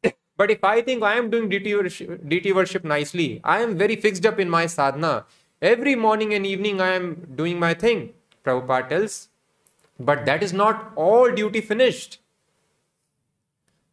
[0.37, 3.97] But if i think i am doing deity worship, deity worship nicely i am very
[4.07, 5.27] fixed up in my sadhana.
[5.75, 7.13] Every morning and evening i am
[7.43, 8.09] doing my thing
[8.47, 9.23] prabhupada tells.
[9.99, 12.22] But that is not all duty finished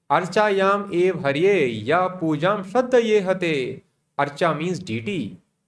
[0.10, 3.52] अर्चायाम एव हरिये, या पूजा श्रद्ध ये हते।
[4.18, 5.22] अर्चा means deity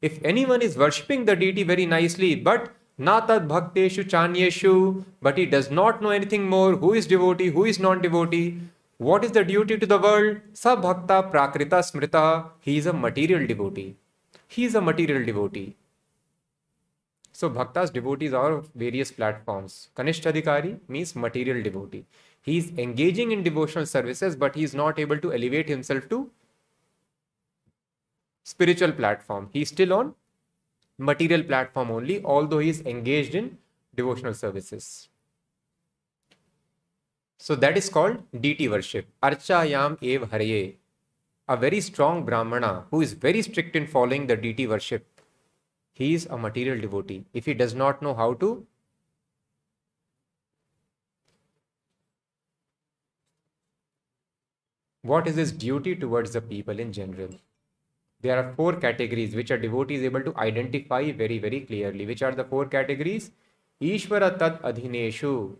[0.03, 2.67] if any one is worshipping the deity very nicely but
[2.99, 4.73] ना तद भक्तेशु चान्यु
[5.23, 8.43] but he does not know anything more who is devotee who is not devotee
[8.99, 12.23] what is the duty to the world स भक्ता प्राकृता स्मृता
[12.67, 13.85] he is a material devotee
[14.51, 15.65] he is a material devotee
[17.35, 22.03] so भक्ता devotees are various platforms कनिष्ठ अधिकारी means material devotee
[22.41, 26.29] He is engaging in devotional services, but he is not able to elevate himself to
[28.43, 29.49] spiritual platform.
[29.53, 30.15] He's still on
[30.97, 33.57] material platform only, although he is engaged in
[33.95, 35.09] devotional services.
[37.37, 39.07] So that is called deity worship.
[39.21, 40.75] Archayam ev harye.
[41.47, 45.05] A very strong Brahmana who is very strict in following the deity worship.
[45.93, 47.25] He is a material devotee.
[47.33, 48.65] If he does not know how to,
[55.03, 57.29] what is his duty towards the people in general?
[58.21, 62.05] There are four categories which a devotee is able to identify very, very clearly.
[62.05, 63.31] Which are the four categories?
[63.81, 65.55] Ishvara tat adhineshu,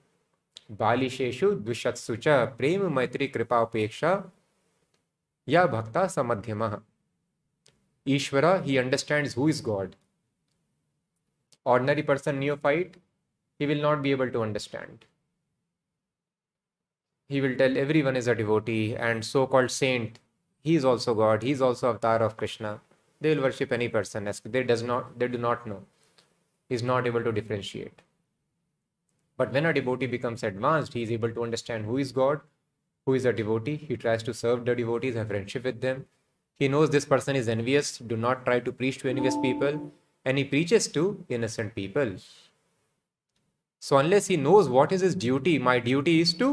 [0.78, 4.26] balisheshu, dvishatsu cha, prem maitri kripa upeksha,
[5.48, 6.82] ya bhakta samadhyama.
[8.06, 9.96] Ishvara, he understands who is God.
[11.66, 12.98] Ordinary person, neophyte,
[13.58, 15.06] he will not be able to understand
[17.32, 20.20] he will tell everyone is a devotee and so-called saint.
[20.60, 21.44] He is also god.
[21.44, 22.82] He is also avatar of krishna.
[23.22, 25.84] They will worship any person as they does not they do not know.
[26.68, 28.02] He is not able to differentiate.
[29.38, 32.42] But when a devotee becomes advanced he is able to understand who is god
[33.06, 33.76] who is a devotee.
[33.78, 36.06] He tries to serve the devotees have friendship with them.
[36.60, 39.80] He knows this person is envious do not try to preach to envious people.
[40.26, 42.12] And he preaches to innocent people.
[43.80, 46.52] So unless he knows what is his duty my duty is to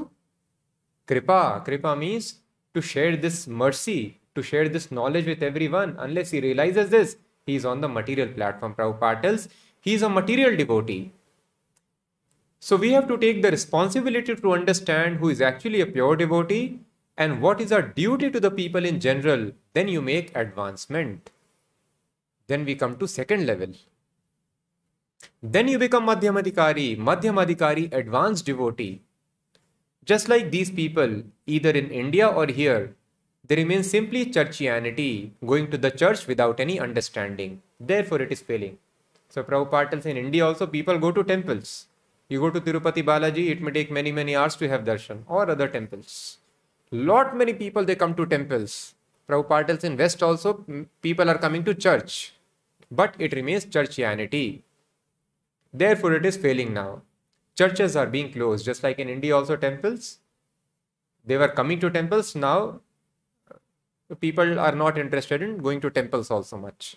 [1.09, 1.63] Kripa.
[1.65, 2.37] Kripa means
[2.75, 5.97] to share this mercy, to share this knowledge with everyone.
[5.99, 8.75] Unless he realizes this, he is on the material platform.
[8.75, 9.49] Prabhupada tells
[9.81, 11.13] he is a material devotee.
[12.61, 16.81] So we have to take the responsibility to understand who is actually a pure devotee
[17.17, 19.53] and what is our duty to the people in general.
[19.75, 21.31] Then you make advancement.
[22.49, 23.73] Then we come to second level.
[25.43, 29.03] Then you become Madhyamadhikari, Madhyamadhikari, advanced devotee.
[30.09, 32.95] Just like these people, either in India or here,
[33.47, 37.61] they remain simply churchianity, going to the church without any understanding.
[37.79, 38.79] Therefore, it is failing.
[39.29, 41.89] So, Prabhupada tells in India also people go to temples.
[42.31, 45.51] You go to Tirupati Balaji, it may take many, many hours to have darshan or
[45.51, 46.39] other temples.
[46.91, 48.95] Lot many people they come to temples.
[49.29, 50.65] Prabhupada tells in West also
[51.03, 52.33] people are coming to church.
[52.91, 54.63] But it remains churchianity.
[55.75, 57.03] Therefore, it is failing now
[57.59, 60.19] churches are being closed just like in india also temples.
[61.25, 62.81] They were coming to temples now
[63.51, 66.97] uh, people are not interested in going to temples also much.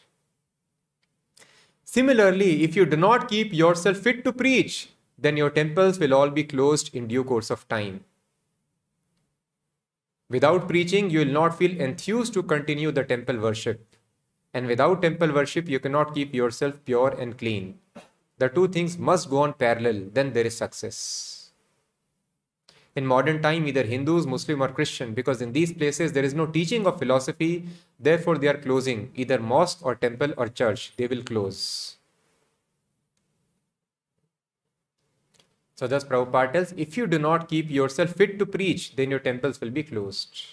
[1.84, 6.30] Similarly if you do not keep yourself fit to preach then your temples will all
[6.30, 8.03] be closed in due course of time.
[10.30, 13.95] Without preaching you will not feel enthused to continue the temple worship.
[14.53, 17.80] And without temple worship you cannot keep yourself pure and clean
[18.41, 21.51] the two things must go on parallel, then there is success.
[22.95, 26.47] In modern time, either Hindus, Muslim, or Christian, because in these places there is no
[26.47, 27.65] teaching of philosophy,
[27.99, 31.97] therefore they are closing either mosque or temple or church, they will close.
[35.75, 39.19] So, thus Prabhupada tells if you do not keep yourself fit to preach, then your
[39.19, 40.43] temples will be closed.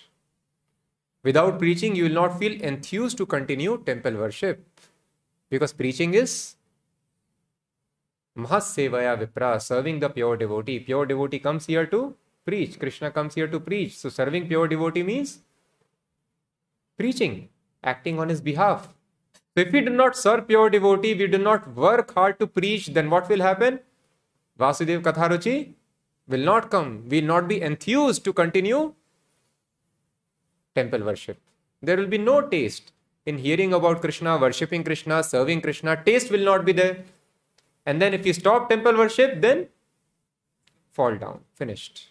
[1.25, 4.65] Without preaching, you will not feel enthused to continue temple worship
[5.51, 6.55] because preaching is
[8.39, 10.79] Mahasevaya Vipra, serving the pure devotee.
[10.79, 12.15] Pure devotee comes here to
[12.45, 12.79] preach.
[12.79, 13.97] Krishna comes here to preach.
[13.97, 15.41] So serving pure devotee means
[16.97, 17.49] preaching,
[17.83, 18.89] acting on his behalf.
[19.55, 22.87] So if we do not serve pure devotee, we do not work hard to preach,
[22.89, 23.81] then what will happen?
[24.59, 25.75] Vasudev Katharuchi
[26.29, 27.09] will not come.
[27.09, 28.95] We will not be enthused to continue
[30.77, 31.39] temple worship.
[31.83, 32.93] There will be no taste
[33.27, 36.03] in hearing about Krishna, worshipping Krishna, serving Krishna.
[36.05, 36.99] Taste will not be there.
[37.89, 39.69] And then if you stop temple worship, then
[40.93, 41.41] fall down.
[41.55, 42.09] Finished.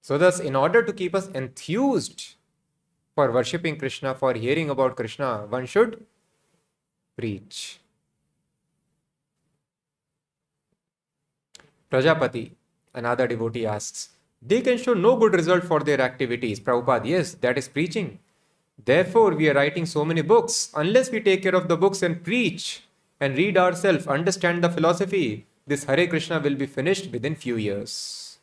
[0.00, 2.36] So, thus, in order to keep us enthused
[3.14, 6.06] for worshipping Krishna, for hearing about Krishna, one should
[7.18, 7.80] preach.
[11.92, 12.52] Prajapati,
[12.94, 14.08] another devotee asks,
[14.40, 16.58] they can show no good result for their activities.
[16.60, 18.20] Prabhupada, yes, that is preaching.
[18.82, 20.70] Therefore, we are writing so many books.
[20.74, 22.84] Unless we take care of the books and preach,
[23.20, 28.38] and read ourselves, understand the philosophy, this Hare Krishna will be finished within few years.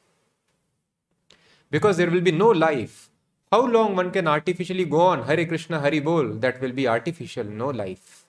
[1.71, 3.09] Because there will be no life.
[3.51, 6.33] How long one can artificially go on Hare Krishna, Hari Bol?
[6.35, 8.25] That will be artificial, no life.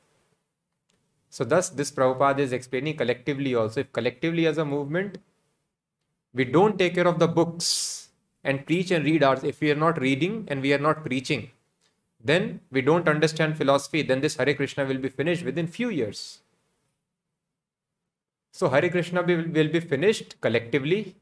[1.31, 3.81] So thus this Prabhupada is explaining collectively also.
[3.81, 5.19] If collectively as a movement,
[6.33, 8.09] we don't take care of the books
[8.43, 11.51] and preach and read ours, if we are not reading and we are not preaching,
[12.23, 16.41] then we don't understand philosophy, then this Hare Krishna will be finished within few years.
[18.53, 21.15] So Hare Krishna will, be finished collectively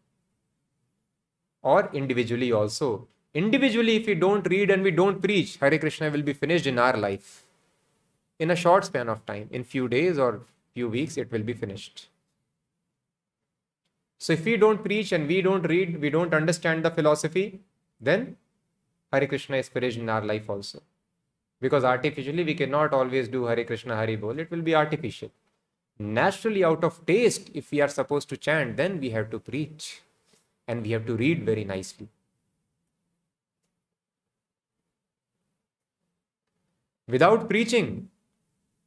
[1.62, 3.08] or individually also.
[3.34, 6.78] Individually, if we don't read and we don't preach, Hare Krishna will be finished in
[6.78, 7.42] our life.
[8.38, 9.48] in a short span of time.
[9.50, 10.40] In few days or
[10.74, 12.08] few weeks, it will be finished.
[14.18, 17.60] So if we don't preach and we don't read, we don't understand the philosophy,
[18.00, 18.36] then
[19.12, 20.82] Hare Krishna is finished in our life also.
[21.60, 24.38] Because artificially we cannot always do Hare Krishna Hari Bol.
[24.38, 25.30] It will be artificial.
[25.98, 30.02] Naturally, out of taste, if we are supposed to chant, then we have to preach
[30.68, 32.08] and we have to read very nicely.
[37.08, 38.10] Without preaching,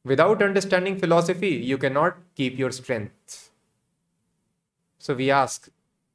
[0.04, 3.50] without understanding philosophy, you cannot keep your strength.
[4.98, 5.70] So we ask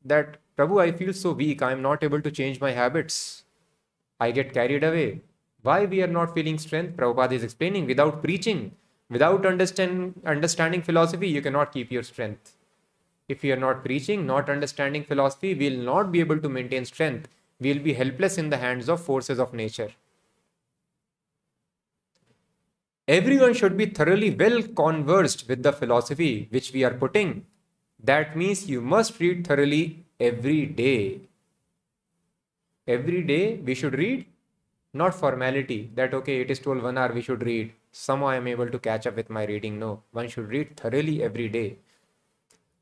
[0.06, 1.64] that, Prabhu, I feel so weak.
[1.64, 3.45] I am not able to change my habits.
[4.20, 5.22] I get carried away.
[5.62, 6.96] Why we are not feeling strength?
[6.96, 8.72] Prabhupada is explaining without preaching,
[9.10, 12.56] without understand, understanding philosophy, you cannot keep your strength.
[13.28, 16.86] If you are not preaching, not understanding philosophy, we will not be able to maintain
[16.86, 17.28] strength.
[17.60, 19.92] We will be helpless in the hands of forces of nature.
[23.08, 27.46] Everyone should be thoroughly well conversed with the philosophy which we are putting.
[28.04, 31.22] That means you must read thoroughly every day.
[32.88, 34.26] Every day we should read,
[34.94, 37.74] not formality that okay, it is told one hour we should read.
[37.92, 39.80] Somehow I am able to catch up with my reading.
[39.80, 41.78] No, one should read thoroughly every day.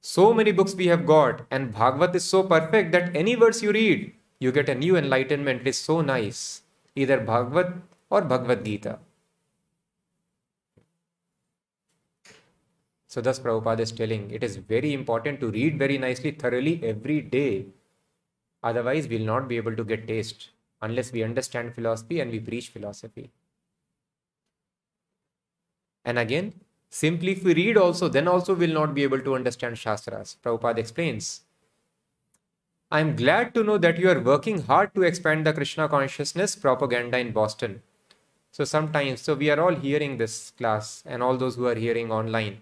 [0.02, 3.72] So many books we have got, and Bhagavad is so perfect that any verse you
[3.72, 5.62] read, you get a new enlightenment.
[5.62, 6.64] It is so nice.
[6.96, 9.00] Either Bhagavad or Bhagavad Gita.
[13.08, 17.22] So, thus Prabhupada is telling it is very important to read very nicely, thoroughly every
[17.22, 17.68] day.
[18.64, 20.50] Otherwise, we'll not be able to get taste
[20.82, 23.32] unless we understand philosophy and we preach philosophy.
[26.06, 26.54] And again,
[26.94, 30.38] Simply, if we read also, then also we'll not be able to understand Shastras.
[30.44, 31.42] Prabhupada explains.
[32.92, 36.56] I am glad to know that you are working hard to expand the Krishna consciousness
[36.56, 37.82] propaganda in Boston.
[38.52, 42.12] So sometimes, so we are all hearing this class and all those who are hearing
[42.12, 42.62] online.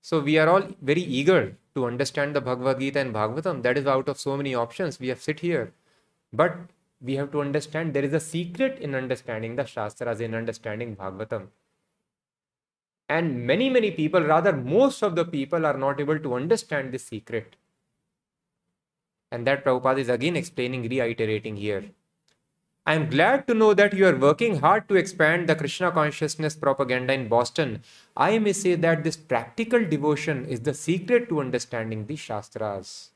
[0.00, 3.62] So we are all very eager to understand the Bhagavad Gita and Bhagavatam.
[3.62, 5.00] That is out of so many options.
[5.00, 5.72] We have sit here.
[6.32, 6.56] But
[7.00, 11.48] we have to understand there is a secret in understanding the Shastras, in understanding Bhagavatam.
[13.08, 17.04] And many, many people, rather, most of the people are not able to understand this
[17.04, 17.56] secret.
[19.30, 21.90] And that Prabhupada is again explaining, reiterating here.
[22.86, 26.54] I am glad to know that you are working hard to expand the Krishna consciousness
[26.54, 27.82] propaganda in Boston.
[28.14, 33.10] I may say that this practical devotion is the secret to understanding the Shastras.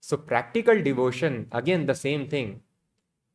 [0.00, 2.62] So, practical devotion, again, the same thing.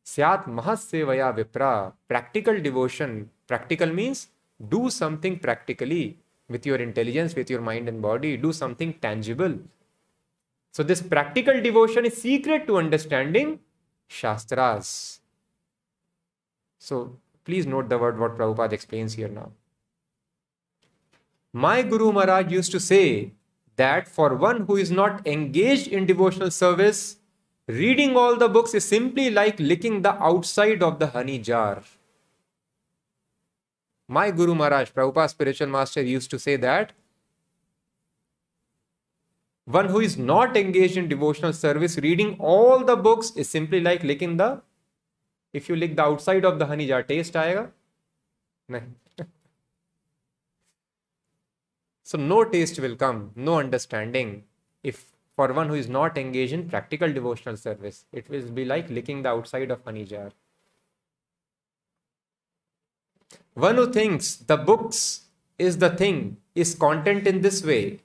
[0.04, 1.92] Syat Mahasevaya Vipra.
[2.08, 3.30] Practical devotion.
[3.46, 4.26] Practical means
[4.68, 6.18] do something practically
[6.48, 8.36] with your intelligence, with your mind and body.
[8.36, 9.60] Do something tangible.
[10.72, 13.60] So this practical devotion is secret to understanding
[14.12, 15.20] Shastras.
[16.78, 19.50] So please note the word what Prabhupada explains here now.
[21.52, 23.32] My Guru Maharaj used to say
[23.76, 27.16] that for one who is not engaged in devotional service,
[27.66, 31.82] reading all the books is simply like licking the outside of the honey jar.
[34.08, 36.92] My Guru Maharaj, Prabhupada spiritual master, used to say that
[39.64, 44.02] one who is not engaged in devotional service, reading all the books is simply like
[44.02, 44.60] licking the.
[45.52, 47.70] If you lick the outside of the honey jar, taste aayega?
[48.68, 48.80] No.
[52.02, 54.44] so no taste will come, no understanding.
[54.82, 58.90] If for one who is not engaged in practical devotional service, it will be like
[58.90, 60.32] licking the outside of honey jar.
[63.54, 65.22] One who thinks the books
[65.58, 68.00] is the thing is content in this way,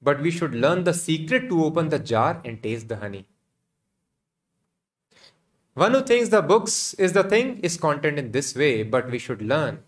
[0.00, 3.26] but we should learn the secret to open the jar and taste the honey.
[5.74, 9.18] One who thinks the books is the thing is content in this way, but we
[9.18, 9.80] should learn.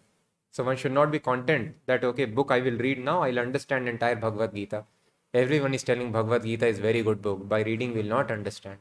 [0.52, 3.88] So one should not be content that okay, book I will read now, I'll understand
[3.88, 4.84] entire Bhagavad Gita.
[5.32, 7.48] Everyone is telling Bhagavad Gita is very good book.
[7.48, 8.78] By reading, we'll not understand.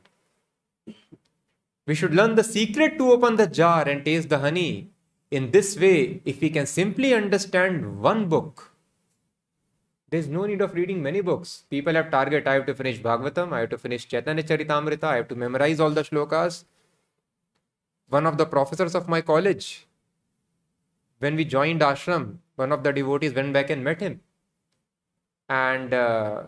[1.86, 4.92] We should learn the secret to open the jar and taste the honey
[5.32, 8.72] in this way, if we can simply understand one book,
[10.10, 11.64] there's no need of reading many books.
[11.70, 15.16] People have target, I have to finish Bhagavatam, I have to finish Chaitanya Charitamrita, I
[15.18, 16.66] have to memorize all the shlokas.
[18.10, 19.88] One of the professors of my college,
[21.20, 24.22] when we joined ashram, one of the devotees went back and met him.
[25.48, 26.44] And uh,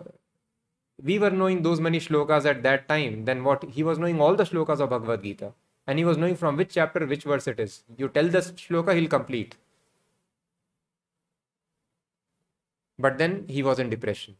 [1.03, 3.25] we were knowing those many shlokas at that time.
[3.25, 3.63] Then what?
[3.63, 5.53] He was knowing all the shlokas of Bhagavad Gita
[5.87, 7.83] and he was knowing from which chapter which verse it is.
[7.97, 9.55] You tell the shloka, he'll complete.
[13.01, 14.37] But then he was in depression.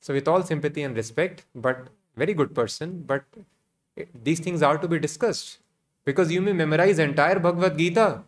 [0.00, 3.24] So, with all sympathy and respect, but very good person, but
[4.22, 5.58] these things are to be discussed
[6.04, 8.24] because you may memorize entire Bhagavad Gita.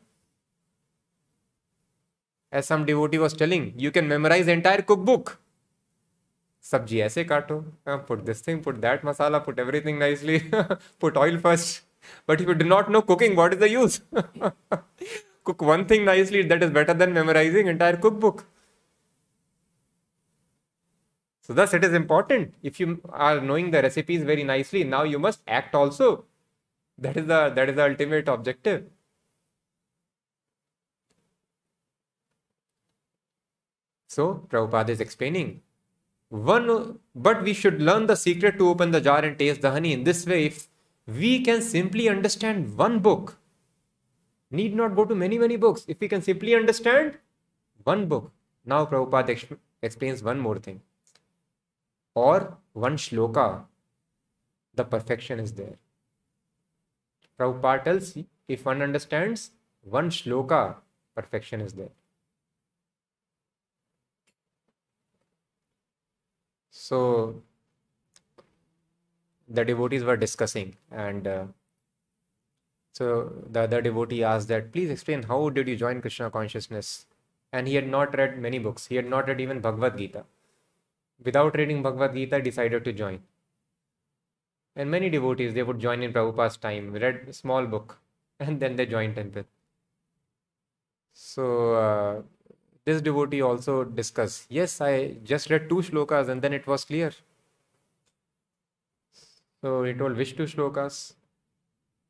[2.50, 5.38] As some devotee was telling, you can memorize entire cookbook.
[6.60, 10.50] Sabji aise kato, uh, put this thing, put that masala, put everything nicely,
[10.98, 11.82] put oil first.
[12.26, 14.00] But if you do not know cooking, what is the use?
[15.44, 18.46] Cook one thing nicely, that is better than memorizing entire cookbook.
[21.42, 22.54] So thus it is important.
[22.62, 26.24] If you are knowing the recipes very nicely, now you must act also.
[26.96, 28.84] That is the that is the ultimate objective.
[34.08, 35.62] So Prabhupada is explaining
[36.30, 39.92] one but we should learn the secret to open the jar and taste the honey.
[39.92, 40.68] In this way, if
[41.06, 43.38] we can simply understand one book,
[44.50, 45.84] need not go to many, many books.
[45.88, 47.18] If we can simply understand
[47.82, 48.32] one book.
[48.64, 50.80] Now Prabhupada explains one more thing
[52.14, 53.64] or one shloka,
[54.74, 55.76] the perfection is there.
[57.38, 58.16] Prabhupada tells
[58.48, 59.50] if one understands
[59.82, 60.76] one shloka,
[61.14, 61.90] perfection is there.
[66.70, 67.42] So
[69.48, 71.46] the devotees were discussing, and uh,
[72.92, 77.06] so the other devotee asked that, please explain how did you join Krishna consciousness?
[77.52, 78.86] And he had not read many books.
[78.86, 80.24] He had not read even Bhagavad Gita
[81.22, 83.22] without reading Bhagavad Gita, decided to join.
[84.76, 87.98] And many devotees, they would join in Prabhupada's time, read a small book,
[88.40, 89.44] and then they joined temple.
[91.12, 92.22] So uh,
[92.84, 97.12] this devotee also discussed, yes, I just read two shlokas and then it was clear.
[99.64, 101.14] So you told which two shlokas?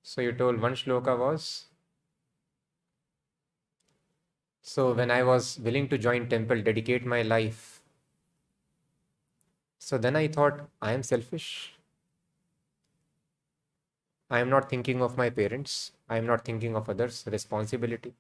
[0.03, 1.67] So you told one shloka was
[4.61, 7.81] so when I was willing to join temple, dedicate my life
[9.79, 11.75] so then I thought, I am selfish.
[14.29, 15.93] I am not thinking of my parents.
[16.09, 18.15] I am not thinking of others' responsibility.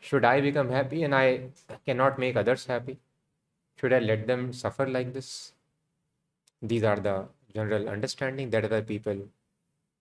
[0.00, 1.50] Should I become happy and I
[1.84, 2.98] cannot make others happy?
[3.76, 5.52] Should I let them suffer like this?
[6.62, 8.50] These are the general understanding.
[8.50, 9.28] that other people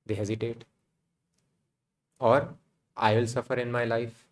[0.05, 0.65] they hesitate.
[2.19, 2.49] Or
[2.95, 4.25] I will suffer in my life.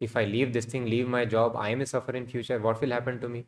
[0.00, 2.58] If I leave this thing, leave my job, I may suffer in future.
[2.58, 3.46] What will happen to me?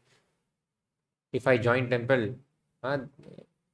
[1.32, 2.34] if I join Temple,
[2.82, 2.98] uh,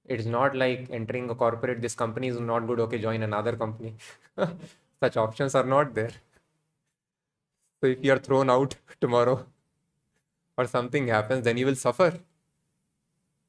[0.06, 1.80] it's not like entering a corporate.
[1.80, 2.80] This company is not good.
[2.80, 3.94] Okay, join another company.
[5.02, 6.12] Such options are not there.
[7.80, 9.46] So if you are thrown out tomorrow
[10.56, 12.18] or something happens, then you will suffer.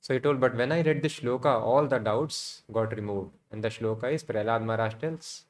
[0.05, 3.31] So he told, but when I read the shloka, all the doubts got removed.
[3.51, 5.45] And the shloka is Prahlad Maharaj tells,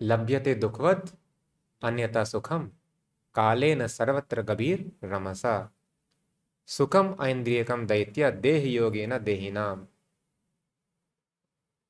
[0.00, 1.12] Labhyate dukvat
[1.82, 2.70] anyata sukham
[3.34, 5.54] कालेन सर्वत्र गभीर रमसा
[6.68, 9.86] सुखम ऐन्द्रियकम दैत्य देह योगेन देहिनाम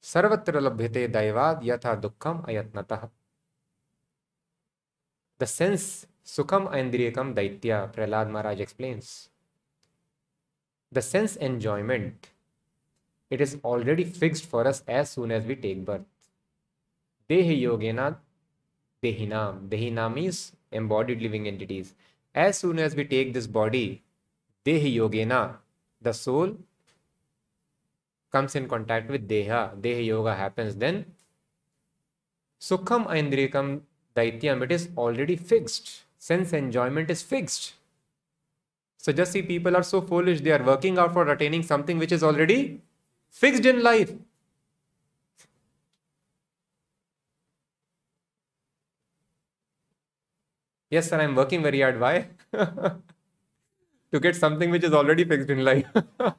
[0.04, 3.08] सर्वत्र लभ्यते दैवाद यथा दुखम अयत्नतः
[5.40, 5.90] द सेंस
[6.36, 9.10] सुखम ऐन्द्रियकम दैत्य Prahlad Maharaj explains
[10.92, 12.28] The sense enjoyment,
[13.30, 16.04] it is already fixed for us as soon as we take birth.
[17.30, 18.16] Dehi yogena
[19.02, 19.70] dehinam.
[19.70, 21.94] Dehinam means embodied living entities.
[22.34, 24.02] As soon as we take this body,
[24.66, 25.56] dehi yogena,
[26.02, 26.56] the soul
[28.30, 29.74] comes in contact with deha.
[29.80, 31.06] Deha yoga happens then.
[32.60, 33.80] Sukham indrikam
[34.14, 36.02] daityam, it is already fixed.
[36.18, 37.72] Sense enjoyment is fixed
[39.02, 42.12] so just see, people are so foolish, they are working out for attaining something which
[42.12, 42.80] is already
[43.30, 44.12] fixed in life.
[50.90, 51.98] Yes, sir, I'm working very hard.
[51.98, 52.28] Why?
[54.12, 55.86] to get something which is already fixed in life.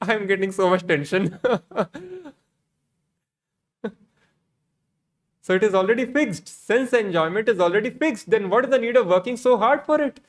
[0.00, 1.38] I'm getting so much tension.
[5.44, 6.48] so it is already fixed.
[6.48, 8.30] Sense enjoyment is already fixed.
[8.30, 10.20] Then what is the need of working so hard for it?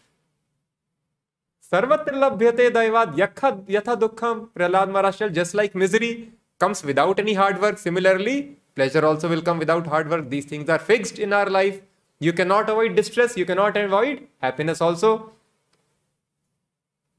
[1.72, 4.49] Sarvatra labhyate daivad yatha dukkham.
[4.49, 7.78] Prahlad just like misery comes without any hard work.
[7.78, 10.30] Similarly, Pleasure also will come without hard work.
[10.30, 11.82] These things are fixed in our life.
[12.20, 13.38] You cannot avoid distress.
[13.38, 15.32] You cannot avoid happiness also.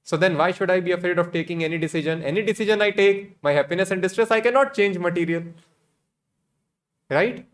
[0.04, 2.22] So then why should I be afraid of taking any decision?
[2.22, 5.44] Any decision I take, my happiness and distress, I cannot change material.
[7.08, 7.46] Right?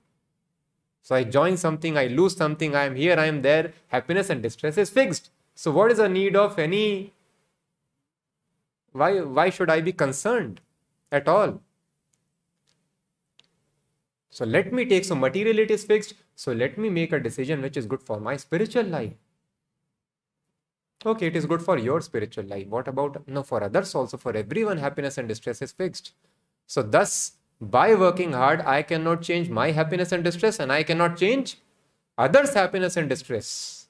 [1.03, 3.73] So I join something, I lose something, I am here, I am there.
[3.89, 5.31] Happiness and distress is fixed.
[5.55, 7.13] So what is the need of any
[8.93, 10.61] why why should I be concerned
[11.11, 11.61] at all?
[14.31, 16.15] So let me take, so materiality is fixed.
[16.35, 19.13] So let me make a decision which is good for my spiritual life.
[21.05, 22.67] Okay, it is good for your spiritual life.
[22.69, 24.17] What about no for others also?
[24.17, 26.13] For everyone, happiness and distress is fixed.
[26.67, 27.33] So, thus,
[27.63, 31.59] by working hard, I cannot change my happiness and distress, and I cannot change
[32.19, 33.87] others' happiness and distress.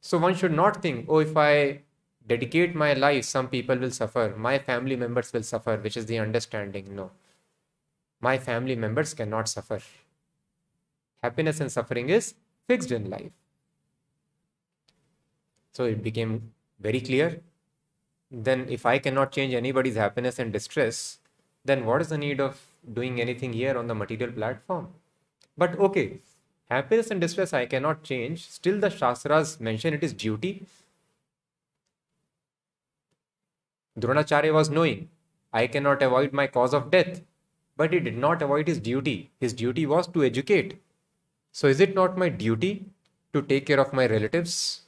[0.00, 1.82] So, one should not think, oh, if I
[2.26, 6.18] dedicate my life, some people will suffer, my family members will suffer, which is the
[6.18, 6.96] understanding.
[6.96, 7.12] No.
[8.20, 9.80] My family members cannot suffer.
[11.22, 12.34] Happiness and suffering is
[12.66, 13.30] fixed in life.
[15.72, 17.42] So it became very clear.
[18.30, 21.18] Then, if I cannot change anybody's happiness and distress,
[21.64, 22.60] then what is the need of
[22.92, 24.88] doing anything here on the material platform?
[25.56, 26.20] But okay,
[26.70, 28.48] happiness and distress I cannot change.
[28.48, 30.66] Still, the Shastras mention it is duty.
[33.98, 35.10] Dronacharya was knowing
[35.52, 37.22] I cannot avoid my cause of death,
[37.76, 39.30] but he did not avoid his duty.
[39.40, 40.80] His duty was to educate.
[41.52, 42.86] So, is it not my duty
[43.32, 44.82] to take care of my relatives?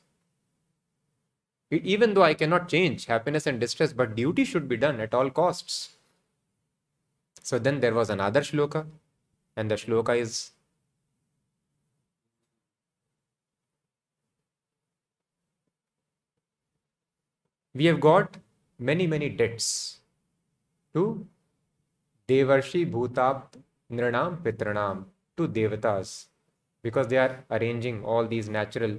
[1.71, 5.31] Even though I cannot change happiness and distress, but duty should be done at all
[5.31, 5.91] costs.
[7.43, 8.87] So then there was another shloka,
[9.57, 10.51] and the shloka is
[17.73, 18.37] we have got
[18.79, 19.99] many, many debts
[20.93, 21.25] to
[22.27, 23.55] Devarshi Bhutap
[23.93, 25.05] Nirnam Pitranam,
[25.37, 26.27] to Devatas,
[26.83, 28.99] because they are arranging all these natural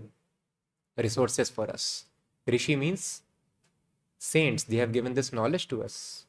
[0.98, 2.06] resources for us.
[2.52, 3.22] Rishi means
[4.20, 4.64] saints.
[4.64, 6.26] They have given this knowledge to us.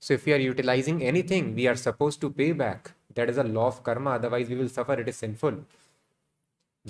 [0.00, 2.92] So if we are utilizing anything, we are supposed to pay back.
[3.14, 4.10] That is a law of karma.
[4.12, 4.94] Otherwise, we will suffer.
[4.94, 5.58] It is sinful.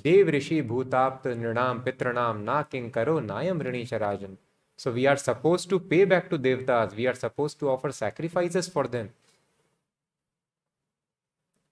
[0.02, 4.36] Dev Rishi Bhutapt Nirnam Pitranam Na Karo Nayam Rini Charajan.
[4.76, 6.94] So we are supposed to pay back to Devtas.
[6.94, 9.10] We are supposed to offer sacrifices for them.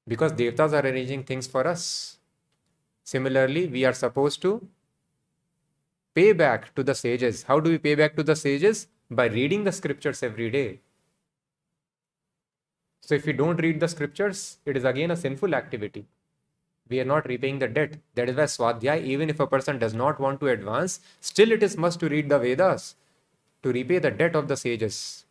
[0.09, 2.17] Because Devtas are arranging things for us.
[3.05, 4.67] Similarly, we are supposed to
[6.17, 7.45] pay back to the sages.
[7.45, 8.89] How do we pay back to the sages?
[9.11, 10.81] By reading the scriptures every day.
[13.03, 16.07] So if we don't read the scriptures, it is again a sinful activity.
[16.89, 17.99] We are not repaying the debt.
[18.15, 21.63] That is why Swadhyay, even if a person does not want to advance, still it
[21.63, 22.95] is must to read the Vedas
[23.63, 25.25] to repay the debt of the sages.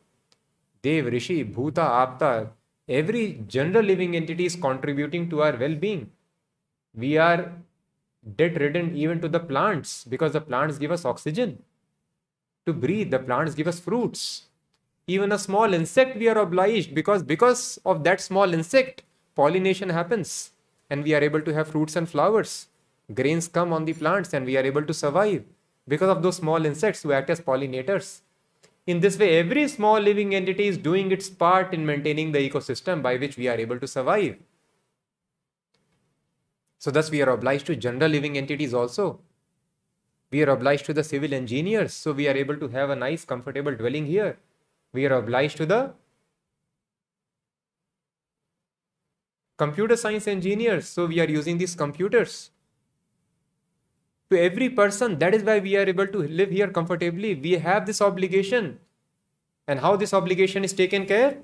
[0.82, 2.50] Dev, Rishi, Bhuta, Apta,
[2.88, 6.12] every general living entity is contributing to our well being.
[6.94, 7.52] We are
[8.38, 11.62] debt ridden even to the plants because the plants give us oxygen
[12.66, 14.46] to breathe the plants give us fruits.
[15.08, 19.04] Even a small insect we are obliged because because of that small insect
[19.36, 20.52] pollination happens
[20.90, 22.68] and we are able to have fruits and flowers.
[23.14, 25.44] Grains come on the plants and we are able to survive
[25.88, 28.22] because of those small insects who act as pollinators.
[28.88, 33.04] In this way every small living entity is doing its part in maintaining the ecosystem
[33.04, 34.38] by which we are able to survive
[36.86, 39.20] so thus we are obliged to general living entities also.
[40.30, 43.26] We are obliged to the civil engineers, so we are able to have a nice
[43.26, 44.38] comfortable dwelling here.
[44.94, 45.94] We are obliged to the
[49.58, 52.52] computer science engineers, so we are using these computers.
[54.30, 57.34] To every person, that is why we are able to live here comfortably.
[57.34, 58.78] We have this obligation.
[59.68, 61.40] And how this obligation is taken care?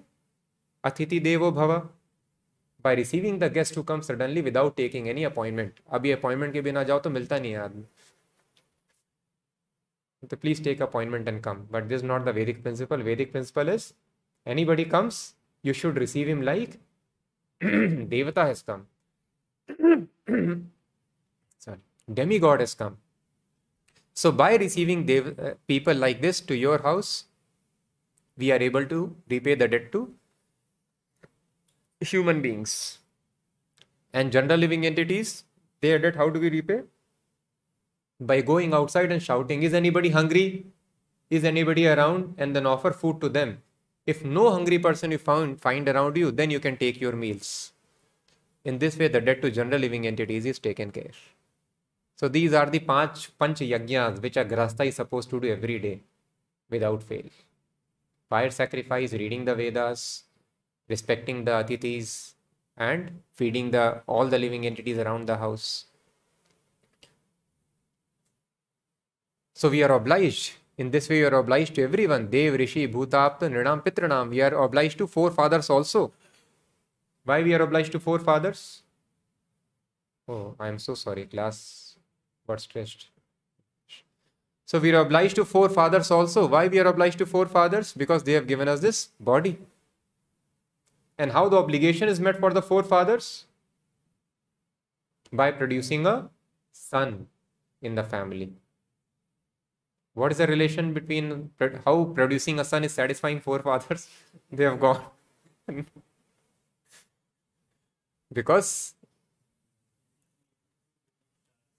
[0.85, 1.87] Atithi Devo Bhava
[2.82, 5.80] by receiving the guest who comes suddenly without taking any appointment.
[5.98, 7.84] अभी appointment के बिना जाओ तो मिलता नहीं है आदमी
[10.30, 11.66] तो please take appointment and come.
[11.70, 13.02] But this is not the Vedic principle.
[13.08, 13.94] Vedic principle is
[14.46, 16.78] anybody comes, you should receive him like
[17.62, 18.86] Devata has come.
[21.58, 21.78] Sorry,
[22.12, 22.98] demigod has come.
[24.12, 27.24] So by receiving dev- uh, people like this to your house,
[28.36, 30.12] we are able to repay the debt to
[32.01, 32.99] human beings.
[34.13, 35.43] And general living entities,
[35.81, 36.81] they are how do we repay?
[38.19, 40.65] By going outside and shouting, Is anybody hungry?
[41.29, 42.35] Is anybody around?
[42.37, 43.61] And then offer food to them.
[44.05, 47.71] If no hungry person you found find around you, then you can take your meals.
[48.63, 51.11] In this way, the debt to general living entities is taken care.
[52.15, 55.79] So these are the panch panch yajnas which a grasta is supposed to do every
[55.79, 56.01] day
[56.69, 57.23] without fail.
[58.29, 60.23] Fire sacrifice, reading the Vedas,
[60.91, 62.33] respecting the atithis
[62.77, 65.85] and feeding the all the living entities around the house.
[69.61, 70.53] So we are obliged.
[70.77, 72.29] In this way we are obliged to everyone.
[72.35, 76.11] Dev rishi bhutapta nrinam pitranam we are obliged to four fathers also.
[77.23, 78.81] Why we are obliged to four fathers?
[80.27, 81.25] Oh i am so sorry.
[81.25, 81.95] Class
[82.47, 83.07] got stressed.
[84.71, 86.47] So we are obliged to four fathers also.
[86.47, 87.93] Why we are obliged to four fathers?
[88.03, 89.57] Because they have given us this body
[91.17, 93.45] and how the obligation is met for the forefathers?
[95.31, 96.29] By producing a
[96.71, 97.27] son.
[97.81, 98.53] in the family.
[100.13, 101.51] What is the relation between
[101.85, 104.09] how producing a son is satisfying forefathers?
[104.51, 105.03] they have gone.
[108.33, 108.93] because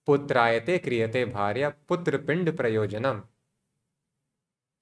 [0.06, 3.22] putrayate kriyate bharya putra pind prayojanam.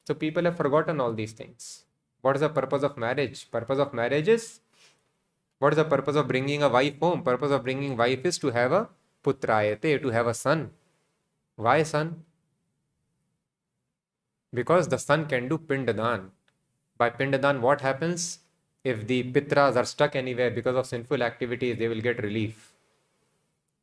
[0.06, 1.84] So people have forgotten all these things.
[2.22, 3.50] What is the purpose of marriage?
[3.50, 4.60] Purpose of marriage is
[5.58, 7.22] what is the purpose of bringing a wife home?
[7.22, 8.88] Purpose of bringing wife is to have a
[9.22, 10.70] putrayate, to have a son.
[11.56, 12.24] Why son?
[14.52, 16.30] Because the son can do pindadan.
[16.96, 18.38] By pindadan, what happens?
[18.82, 22.72] If the pitras are stuck anywhere because of sinful activities, they will get relief.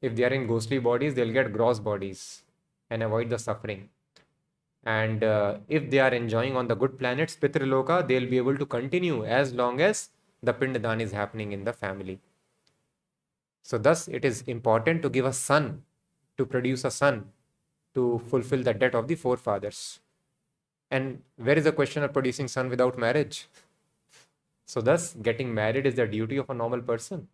[0.01, 2.41] If they are in ghostly bodies, they'll get gross bodies
[2.89, 3.89] and avoid the suffering.
[4.87, 8.65] And uh, if they are enjoying on the good planets, Pitraloka, they'll be able to
[8.65, 10.11] continue as long as
[10.41, 12.21] the Pindadan is happening in the family.
[13.63, 15.83] So, thus, it is important to give a son,
[16.37, 17.33] to produce a son,
[17.95, 19.99] to fulfill the debt of the forefathers.
[20.89, 23.47] And where is the question of producing son without marriage?
[24.69, 27.29] So, thus, getting married is the duty of a normal person.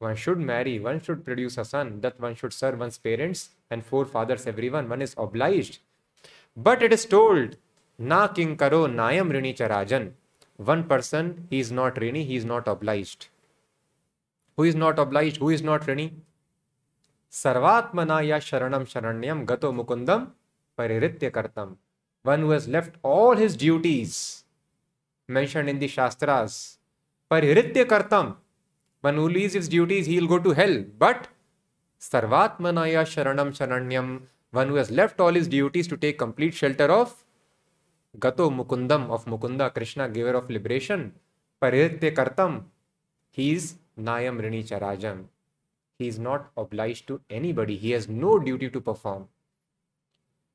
[0.00, 3.86] One should marry, one should produce a son, that one should serve one's parents and
[3.86, 4.88] forefathers, everyone.
[4.88, 5.78] One is obliged.
[6.56, 7.56] But it is told,
[7.98, 10.12] Na king karo nayam rini charajan
[10.56, 13.28] one person, he is not rini, he is not obliged.
[14.56, 15.38] Who is not obliged?
[15.38, 16.12] Who is not rini?
[17.30, 20.28] Sarvatmana ya sharanam sharanyam gato mukundam
[20.78, 21.76] pariritya kartam.
[22.22, 24.44] One who has left all his duties
[25.26, 26.78] mentioned in the Shastras.
[27.30, 28.36] Pariritya kartam.
[29.00, 30.84] One who leaves his duties, he will go to hell.
[30.96, 31.26] But
[32.00, 34.22] Sarvatmana ya sharanam sharanyam.
[34.54, 37.24] One who has left all his duties to take complete shelter of
[38.20, 41.12] Gato Mukundam of Mukunda, Krishna, giver of liberation,
[41.60, 42.62] Paritya Kartam,
[43.30, 45.24] he is Nayam Rini Charajam.
[45.98, 49.26] He is not obliged to anybody, he has no duty to perform.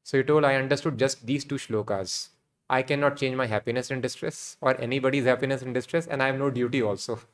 [0.04, 2.30] So he told, I understood just these two shlokas.
[2.70, 6.40] I cannot change my happiness and distress or anybody's happiness and distress, and I have
[6.40, 7.20] no duty also.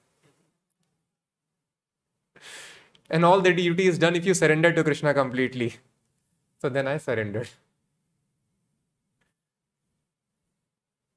[3.08, 5.76] And all the duty is done if you surrender to Krishna completely.
[6.62, 7.50] So then I surrendered.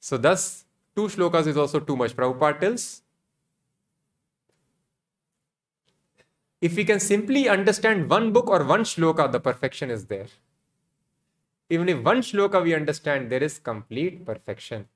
[0.00, 0.64] So thus,
[0.96, 2.14] two shlokas is also too much.
[2.16, 3.02] Prabhupada tells,
[6.60, 10.26] if we can simply understand one book or one shloka, the perfection is there.
[11.70, 14.88] Even if one shloka we understand, there is complete perfection.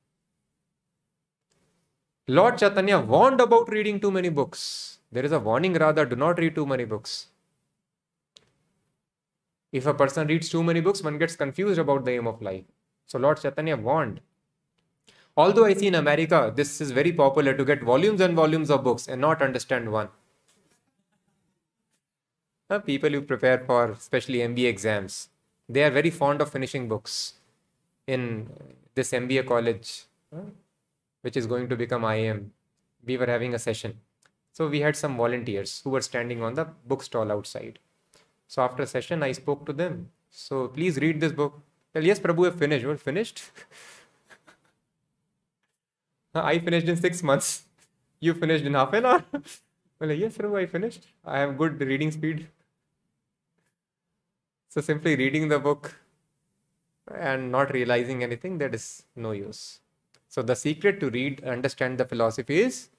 [2.29, 4.99] Lord Chaitanya warned about reading too many books.
[5.11, 7.27] There is a warning rather, do not read too many books.
[9.73, 12.65] If a person reads too many books, one gets confused about the aim of life.
[13.07, 14.21] So Lord Chaitanya warned
[15.35, 18.85] Although I see in America, this is very popular to get volumes and volumes of
[18.85, 20.11] books and not understand one.
[22.87, 25.29] People who prepare for especially MBA exams,
[25.69, 27.35] they are very fond of finishing books.
[28.07, 28.49] In
[28.95, 30.05] this MBA college,
[31.21, 32.49] which is going to become IIM,
[33.05, 34.01] we were having a session.
[34.53, 37.79] So we had some volunteers who were standing on the bookstall outside.
[38.53, 40.11] So after a session, I spoke to them.
[40.29, 41.59] So please read this book.
[41.95, 42.85] Well, yes, Prabhu, have finished.
[42.85, 43.45] Well, finished.
[46.35, 47.63] I finished in six months.
[48.21, 49.25] You finished in half an hour?
[49.99, 51.07] well, yes, sir, I finished.
[51.25, 52.47] I have good reading speed.
[54.69, 55.97] So simply reading the book
[57.19, 59.81] and not realizing anything, that is no use.
[60.29, 62.91] So the secret to read, understand the philosophy is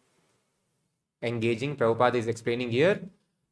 [1.21, 1.77] engaging.
[1.77, 2.99] Prabhupada is explaining here.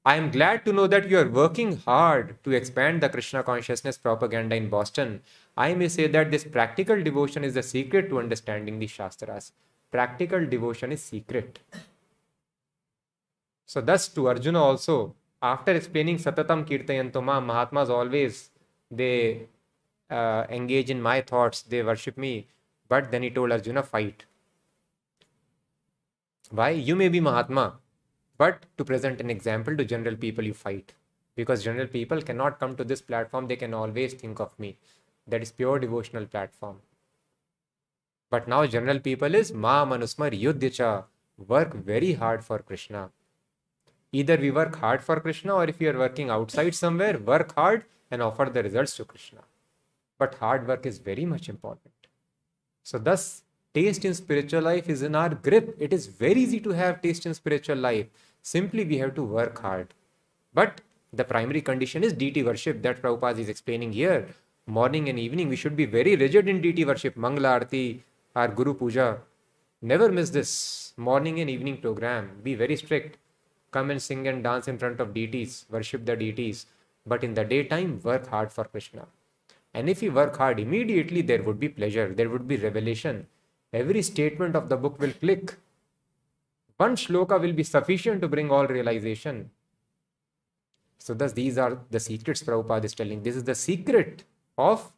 [0.04, 3.98] I am glad to know that you are working hard to expand the Krishna consciousness
[3.98, 5.22] propaganda in Boston.
[5.56, 9.52] I may say that this practical devotion is the secret to understanding the Shastras
[9.92, 11.60] practical devotion is secret.
[13.66, 18.50] So, thus to Arjuna also, after explaining Satatam Kirtayantoma, Mahatmas always
[18.90, 19.48] they
[20.10, 22.48] uh, engage in my thoughts, they worship me.
[22.90, 24.26] But then he told Arjuna, fight.
[26.50, 26.72] Why?
[26.72, 27.80] You may be Mahatma,
[28.42, 30.94] but to present an example to general people, you fight.
[31.36, 34.78] Because general people cannot come to this platform, they can always think of me.
[35.28, 36.78] That is pure devotional platform.
[38.32, 41.04] But now general people is Ma Manusmar Yudhyacha.
[41.48, 43.12] Work very hard for Krishna.
[44.12, 47.86] Either we work hard for Krishna or if you are working outside somewhere, work hard
[48.10, 49.42] and offer the results to Krishna.
[50.18, 51.94] But hard work is very much important.
[52.84, 53.44] So thus,
[53.74, 55.76] taste in spiritual life is in our grip.
[55.80, 58.08] It is very easy to have taste in spiritual life.
[58.42, 59.94] Simply we have to work hard.
[60.54, 60.82] But
[61.14, 64.28] the primary condition is deity worship that Prabhupada is explaining here.
[64.66, 67.16] Morning and evening, we should be very rigid in deity worship.
[67.16, 68.04] Mangala Arti,
[68.36, 69.20] our Guru Puja.
[69.82, 72.38] Never miss this morning and evening program.
[72.44, 73.18] Be very strict.
[73.72, 76.66] Come and sing and dance in front of deities, worship the deities.
[77.06, 79.08] but in the daytime, work hard for Krishna.
[79.74, 83.28] And if you work hard, immediately there would be pleasure, there would be revelation.
[83.74, 85.56] Every statement of the book will click.
[86.82, 89.52] One shloka will be sufficient to bring all realization.
[90.98, 93.22] So, thus, these are the secrets Prabhupada is telling.
[93.22, 94.24] This is the secret
[94.58, 94.92] of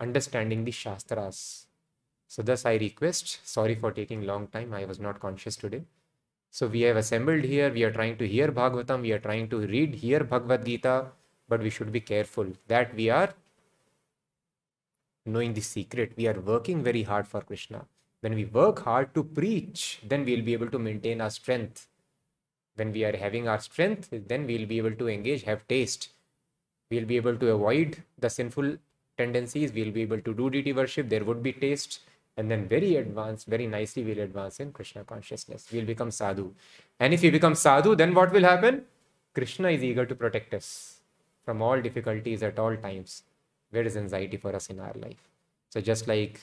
[0.00, 1.66] understanding the Shastras.
[2.28, 5.82] So, thus, I request, sorry for taking long time, I was not conscious today.
[6.50, 9.58] So, we have assembled here, we are trying to hear Bhagavatam, we are trying to
[9.74, 10.96] read here Bhagavad Gita,
[11.48, 13.34] but we should be careful that we are
[15.26, 16.12] knowing the secret.
[16.16, 17.84] We are working very hard for Krishna.
[18.20, 21.86] When we work hard to preach, then we'll be able to maintain our strength.
[22.74, 26.10] When we are having our strength, then we'll be able to engage, have taste.
[26.90, 28.76] We'll be able to avoid the sinful
[29.16, 29.72] tendencies.
[29.72, 31.08] We'll be able to do deity worship.
[31.08, 32.00] There would be taste.
[32.36, 35.66] And then very advanced, very nicely, we'll advance in Krishna consciousness.
[35.72, 36.54] We'll become sadhu.
[37.00, 38.84] And if we become sadhu, then what will happen?
[39.34, 41.00] Krishna is eager to protect us
[41.44, 43.24] from all difficulties at all times.
[43.70, 45.28] Where is anxiety for us in our life?
[45.68, 46.40] So just like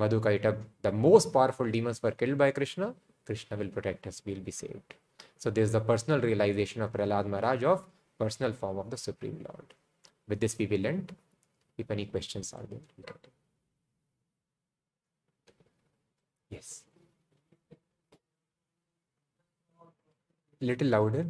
[0.00, 2.94] Madhu-Kaitabha, the most powerful demons were killed by Krishna,
[3.26, 4.94] Krishna will protect us, we'll be saved.
[5.36, 7.84] So there's the personal realization of Prahlad Maharaj of
[8.18, 9.74] personal form of the Supreme Lord.
[10.28, 11.14] With this we will end.
[11.78, 12.80] If any questions are there,
[16.50, 16.82] Yes.
[20.60, 21.24] Little louder.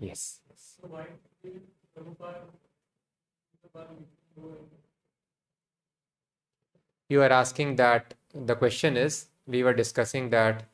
[0.00, 0.40] Yes.
[7.08, 10.64] You are asking that the question is we were discussing that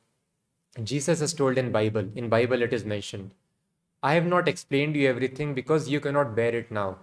[0.82, 2.08] Jesus has told in Bible.
[2.14, 3.32] In Bible it is mentioned.
[4.02, 6.98] I have not explained you everything because you cannot bear it now.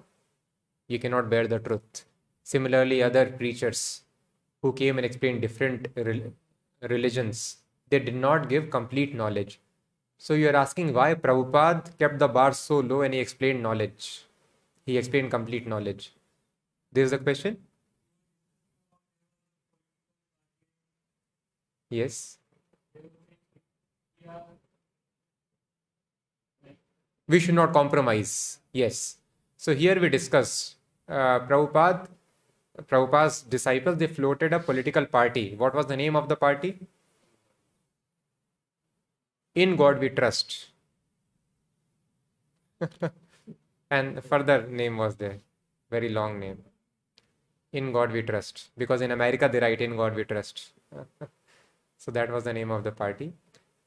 [0.88, 2.05] You cannot bear the truth.
[2.43, 4.01] Similarly, other preachers
[4.61, 5.89] who came and explained different
[6.81, 7.57] religions,
[7.89, 9.59] they did not give complete knowledge
[10.18, 14.26] so you are asking why Prabhupada kept the bar so low and he explained knowledge.
[14.85, 16.14] He explained complete knowledge.
[16.91, 17.57] This is the question?
[21.89, 22.38] Yes.
[27.27, 28.60] We should not compromise.
[28.72, 29.18] Yes.
[29.57, 30.76] So here we discuss
[31.10, 32.07] uh, Prabhupada,
[32.84, 35.56] Prabhupada's disciples, they floated a political party.
[35.56, 36.80] What was the name of the party?
[39.63, 40.67] In God we trust.
[43.89, 45.38] and the further name was there.
[45.89, 46.59] Very long name.
[47.71, 48.69] In God we trust.
[48.77, 50.73] Because in America they write in God we trust.
[51.97, 53.34] so that was the name of the party.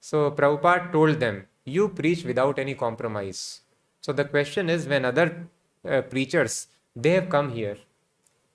[0.00, 3.60] So Prabhupada told them, you preach without any compromise.
[4.00, 5.46] So the question is when other
[5.88, 6.66] uh, preachers,
[6.96, 7.76] they have come here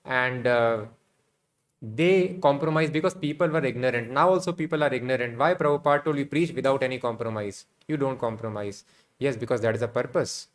[0.04, 0.84] and uh,
[1.82, 4.10] they compromise because people were ignorant.
[4.10, 5.38] Now also people are ignorant.
[5.38, 7.66] Why Prabhupada told you preach without any compromise?
[7.86, 8.84] You don't compromise.
[9.18, 10.48] Yes, because that is a purpose.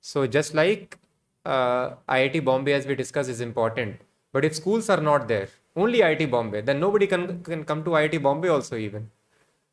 [0.00, 0.98] So just like
[1.44, 4.00] uh, IIT Bombay, as we discussed, is important.
[4.32, 7.90] But if schools are not there, only IIT Bombay, then nobody can, can come to
[7.90, 9.10] IIT Bombay also even.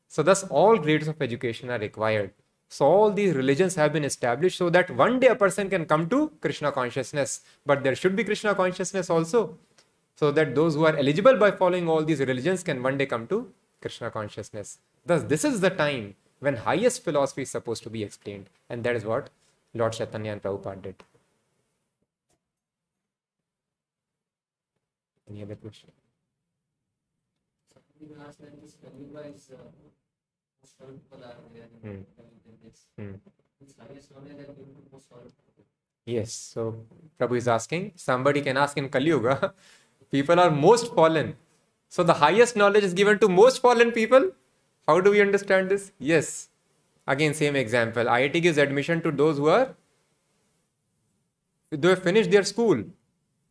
[0.07, 2.31] So thus all grades of education are required.
[2.67, 6.07] So all these religions have been established so that one day a person can come
[6.09, 7.41] to Krishna consciousness.
[7.65, 9.57] But there should be Krishna consciousness also
[10.19, 13.25] so that those who are eligible by following all these religions can one day come
[13.27, 13.37] to
[13.81, 14.79] Krishna consciousness.
[15.05, 18.97] Thus, this is the time when highest philosophy is supposed to be explained, and that
[18.97, 19.29] is what
[19.73, 21.03] Lord Chaitanya and Prabhupada did.
[25.29, 25.89] Any other question?
[31.81, 32.01] Hmm.
[32.97, 33.15] Hmm.
[36.05, 36.85] Yes, so
[37.17, 39.53] Prabhu is asking, somebody can ask in Kali Yuga,
[40.11, 41.35] people are most fallen.
[41.89, 44.31] So the highest knowledge is given to most fallen people.
[44.87, 45.91] How do we understand this?
[45.99, 46.49] Yes.
[47.07, 48.05] Again, same example.
[48.05, 49.75] IIT gives admission to those who are
[51.71, 52.83] they have finished their school.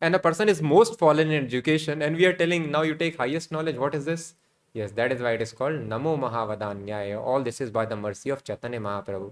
[0.01, 3.17] And a person is most fallen in education, and we are telling now you take
[3.17, 3.77] highest knowledge.
[3.77, 4.35] What is this?
[4.73, 7.19] Yes, that is why it is called Namo Mahavadanyaya.
[7.21, 9.31] All this is by the mercy of Chaitanya Mahaprabhu.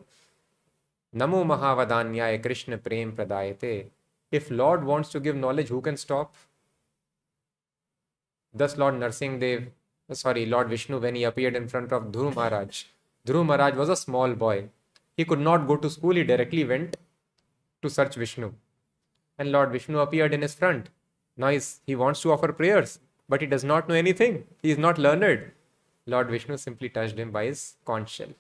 [1.16, 3.88] Namo Mahavadanyaya Krishna Prem Pradayate.
[4.32, 6.36] If Lord wants to give knowledge, who can stop?
[8.58, 9.68] Thus, Lord Narsinghdev,
[10.12, 12.86] sorry, Lord Vishnu, when he appeared in front of Dhruv Maharaj,
[13.28, 14.70] Dhruv Maharaj was a small boy.
[15.16, 16.98] He could not go to school, he directly went
[17.84, 18.54] to search Vishnu.
[19.38, 20.90] And Lord Vishnu appeared in his front.
[21.36, 21.50] Now
[21.86, 24.46] he wants to offer prayers, but he does not know anything.
[24.64, 25.52] He is not learned.
[26.08, 28.34] Lord Vishnu simply touched him by his conch shell.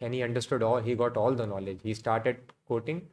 [0.00, 1.80] And he understood all, he got all the knowledge.
[1.84, 3.06] He started quoting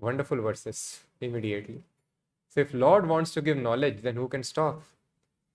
[0.00, 1.82] wonderful verses immediately.
[2.48, 4.82] So if Lord wants to give knowledge, then who can stop?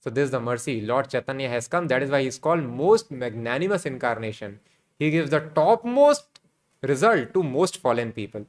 [0.01, 1.88] So this is the mercy Lord Chaitanya has come.
[1.88, 4.59] That is why he is called most magnanimous incarnation.
[4.97, 6.26] He gives the topmost
[6.81, 8.45] result to most fallen people.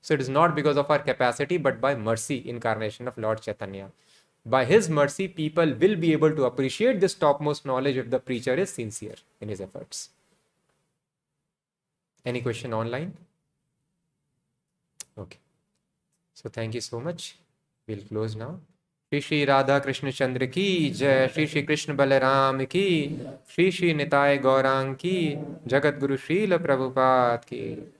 [0.00, 3.90] So it is not because of our capacity, but by mercy incarnation of Lord Chaitanya.
[4.44, 8.54] By his mercy, people will be able to appreciate this topmost knowledge if the preacher
[8.54, 10.10] is sincere in his efforts.
[12.24, 13.14] Any question online?
[15.16, 15.38] Okay.
[16.34, 17.36] So thank you so much.
[17.86, 18.60] We'll close now.
[19.12, 23.20] Shri Shri Radha Krishna चंद्र की जय, श्री श्री कृष्ण बलराम की,
[23.54, 27.92] श्री श्री निताय गौरांग की जगत गुरु श्रील प्रभुपाद की।